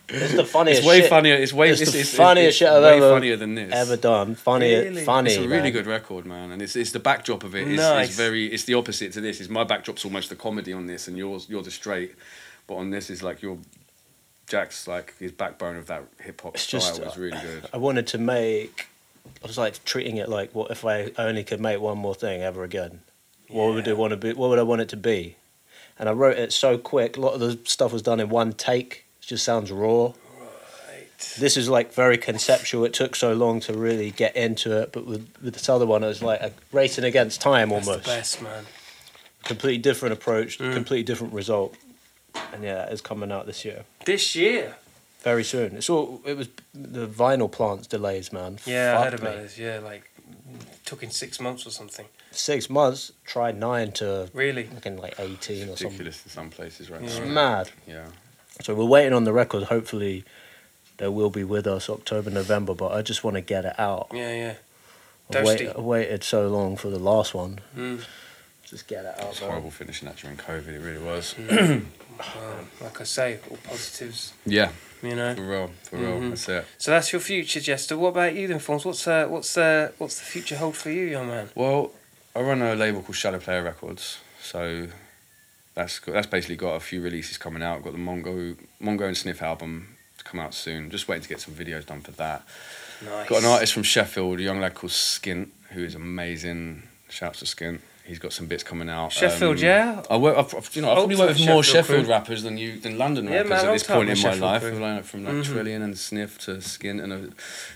[0.10, 0.80] it's the funniest.
[0.80, 1.36] It's way shit funnier.
[1.36, 3.72] It's way It's it's, the it's, funniest it's, shit I've way ever- funnier than this.
[3.74, 4.36] ever done.
[4.36, 5.04] Funny, Really?
[5.06, 5.30] funny.
[5.32, 5.72] It's a really man.
[5.72, 8.10] good record, man, and it's it's the backdrop of it is, Nice.
[8.10, 8.48] is very.
[8.48, 9.40] It's the opposite to this.
[9.40, 12.16] Is my backdrop's almost the comedy on this, and yours you're the straight,
[12.68, 13.58] but on this is like your
[14.48, 17.70] Jack's like his backbone of that hip hop It's style just, was really good.
[17.74, 18.88] I wanted to make.
[19.44, 22.42] I was like treating it like, what if I only could make one more thing
[22.42, 23.02] ever again?
[23.50, 23.94] What would Yeah.
[23.94, 24.34] it want to be?
[24.34, 25.36] What would I want it to be?
[26.00, 27.18] And I wrote it so quick.
[27.18, 29.06] A lot of the stuff was done in one take.
[29.22, 30.06] It just sounds raw.
[30.40, 31.08] Right.
[31.38, 32.84] This is like very conceptual.
[32.86, 36.04] It took so long to really get into it, but with, with this other one,
[36.04, 38.06] it was like a racing against time That's almost.
[38.06, 38.66] the best, man.
[39.44, 40.74] Completely different approach, Mm.
[40.74, 41.76] completely different result.
[42.54, 44.76] And yeah, it's coming out this year, This year.
[45.24, 45.76] Very soon.
[45.78, 46.22] It's all.
[46.26, 48.60] It was the vinyl plants delays, man.
[48.66, 49.42] Yeah, I heard Fuck about me.
[49.44, 49.58] this.
[49.58, 50.10] Yeah, like
[50.86, 52.06] took in six months or something.
[52.32, 53.12] Six months.
[53.26, 54.64] Tried nine to Really?
[54.64, 55.86] fucking like eighteen or something.
[55.88, 57.26] Ridiculous in some places right It's now.
[57.26, 57.72] mad.
[57.88, 58.08] Yeah.
[58.62, 59.64] So we're waiting on the record.
[59.64, 60.24] Hopefully,
[60.98, 62.74] they will be with us October, November.
[62.76, 64.08] But I just want to get it out.
[64.14, 64.54] Yeah, yeah.
[65.36, 67.60] I've, wait, I waited so long for the last one.
[67.76, 68.04] Mm.
[68.66, 69.30] Just get it out.
[69.30, 70.68] It's horrible finishing that during COVID.
[70.70, 71.36] It really was.
[72.20, 74.34] Well, like I say, all positives.
[74.46, 74.70] Yeah,
[75.02, 75.34] You know.
[75.34, 76.20] for real, for real.
[76.20, 76.30] Mhm.
[76.30, 76.66] That's it.
[76.78, 77.98] So that's your future, Jester.
[77.98, 78.86] What about you then, Forms?
[78.86, 81.50] What's uh, what's uh, what's the future hold for you, young man?
[81.56, 81.92] Well,
[82.36, 84.90] I run a label called Shadow Player Records, so
[85.74, 87.82] that's got, that's basically got a few releases coming out.
[87.84, 90.92] Got the Mongo Mongo and Sniff album to come out soon.
[90.92, 92.44] Just waiting to get some videos done for that.
[93.04, 93.28] Nice.
[93.28, 96.84] Got an artist from Sheffield, a young lad called Skint, who is amazing.
[97.10, 97.80] Shouts to Skint.
[98.06, 99.14] He's got some bits coming out.
[99.14, 100.04] Sheffield, Um, yeah.
[100.10, 100.38] I work.
[100.38, 102.14] I've, I've- you know, I've probably Old worked with time more Sheffield Sheffield crew.
[102.14, 104.62] rappers than you than London Yeah, rappers man, at this point in my life.
[104.62, 104.72] crew.
[104.78, 105.46] Like, from like Mhm.
[105.46, 107.30] Trillion and Sniff to Skint and a,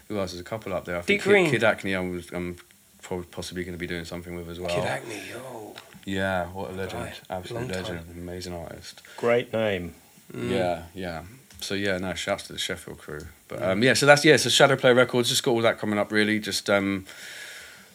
[0.09, 0.32] who else?
[0.32, 0.95] There's a couple up there.
[0.97, 1.49] I Deep think Kid, Green.
[1.49, 1.95] Kid Acne.
[1.95, 2.30] I was.
[2.34, 2.57] I'm
[3.01, 4.69] probably possibly going to be doing something with as well.
[4.75, 5.73] Kid Acne, yo.
[6.03, 7.03] Yeah, what a legend.
[7.03, 7.21] Right.
[7.30, 7.86] Absolute legend.
[7.99, 8.05] time.
[8.17, 9.01] Amazing artist.
[9.15, 9.93] Great name.
[10.34, 10.51] Mm.
[10.51, 11.21] Yeah, yeah.
[11.61, 13.21] So yeah, no, shouts to the Sheffield crew.
[13.47, 15.97] But um, yeah, so that's yeah, so Shadow Play Records just got all that coming
[15.97, 16.38] up really.
[16.39, 17.05] Just um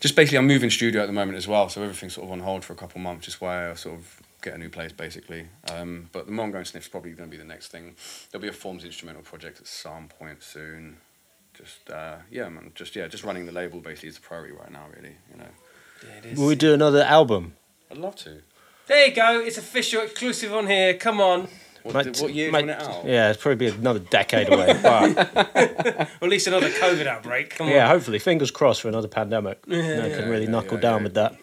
[0.03, 2.41] just basically I'm moving studio at the moment as well, so everything's sort of on
[2.41, 4.91] hold for a couple of months, just while I sort of get a new place
[4.91, 5.47] basically.
[5.73, 7.95] Um, but the Mongo and Sniff's probably gonna be the next thing.
[8.31, 10.97] There'll be a Forms instrumental project at some point soon.
[11.55, 14.73] Just uh, yeah, man, just yeah, just running the label basically is the priority right
[14.73, 15.15] now, really.
[15.31, 15.51] You know,
[16.03, 16.39] Yeah, it is.
[16.39, 17.55] Will we do another album?
[17.89, 18.43] I'd love to.
[18.89, 19.39] There you go.
[19.41, 20.95] It's official, exclusive on here.
[20.95, 21.47] Come on.
[21.83, 23.05] What, Might- what year might- do you want it out?
[23.05, 24.78] Yeah, it's probably be another decade away.
[24.83, 25.18] but
[26.20, 27.51] Or at least another COVID outbreak.
[27.57, 27.72] Come on.
[27.72, 29.59] yeah, hopefully, fingers crossed for another pandemic.
[29.66, 30.16] Yeah, You know, yeah.
[30.16, 31.03] can really Yeah, knuckle yeah, down yeah.
[31.05, 31.35] with that.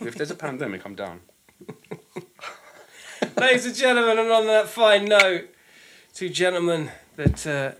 [0.06, 1.20] If there's a pandemic, I'm down.
[3.36, 5.48] Ladies and gentlemen, and on that fine note,
[6.14, 7.72] two gentlemen that uh,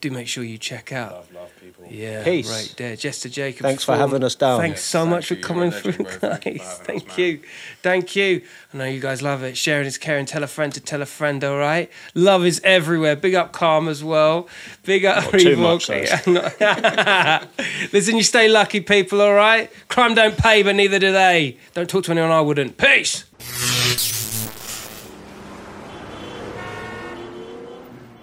[0.00, 1.12] do make sure you check out.
[1.12, 1.84] Love, love people.
[1.90, 2.48] Yeah, Peace.
[2.50, 2.96] right there.
[2.96, 3.62] Jester Jacobs.
[3.62, 3.98] Thanks for Form.
[4.00, 4.60] having us down.
[4.60, 5.40] Thanks so thank much for you.
[5.40, 6.12] You're coming legend, through, bro.
[6.36, 6.78] Thank you guys.
[6.84, 7.40] Thank us, you.
[7.82, 8.42] Thank you.
[8.72, 9.56] I know you guys love it.
[9.56, 10.26] Sharing is caring.
[10.26, 11.90] Tell a friend to tell a friend, all right?
[12.14, 13.16] Love is everywhere.
[13.16, 14.48] Big up Calm as well.
[14.84, 16.48] Big up Not too Reebok.
[16.60, 17.50] much,
[17.92, 19.70] Listen, you stay lucky, people, all right?
[19.88, 21.56] Crime don't pay, but neither do they.
[21.74, 22.76] Don't talk to anyone I wouldn't.
[22.76, 23.24] Peace.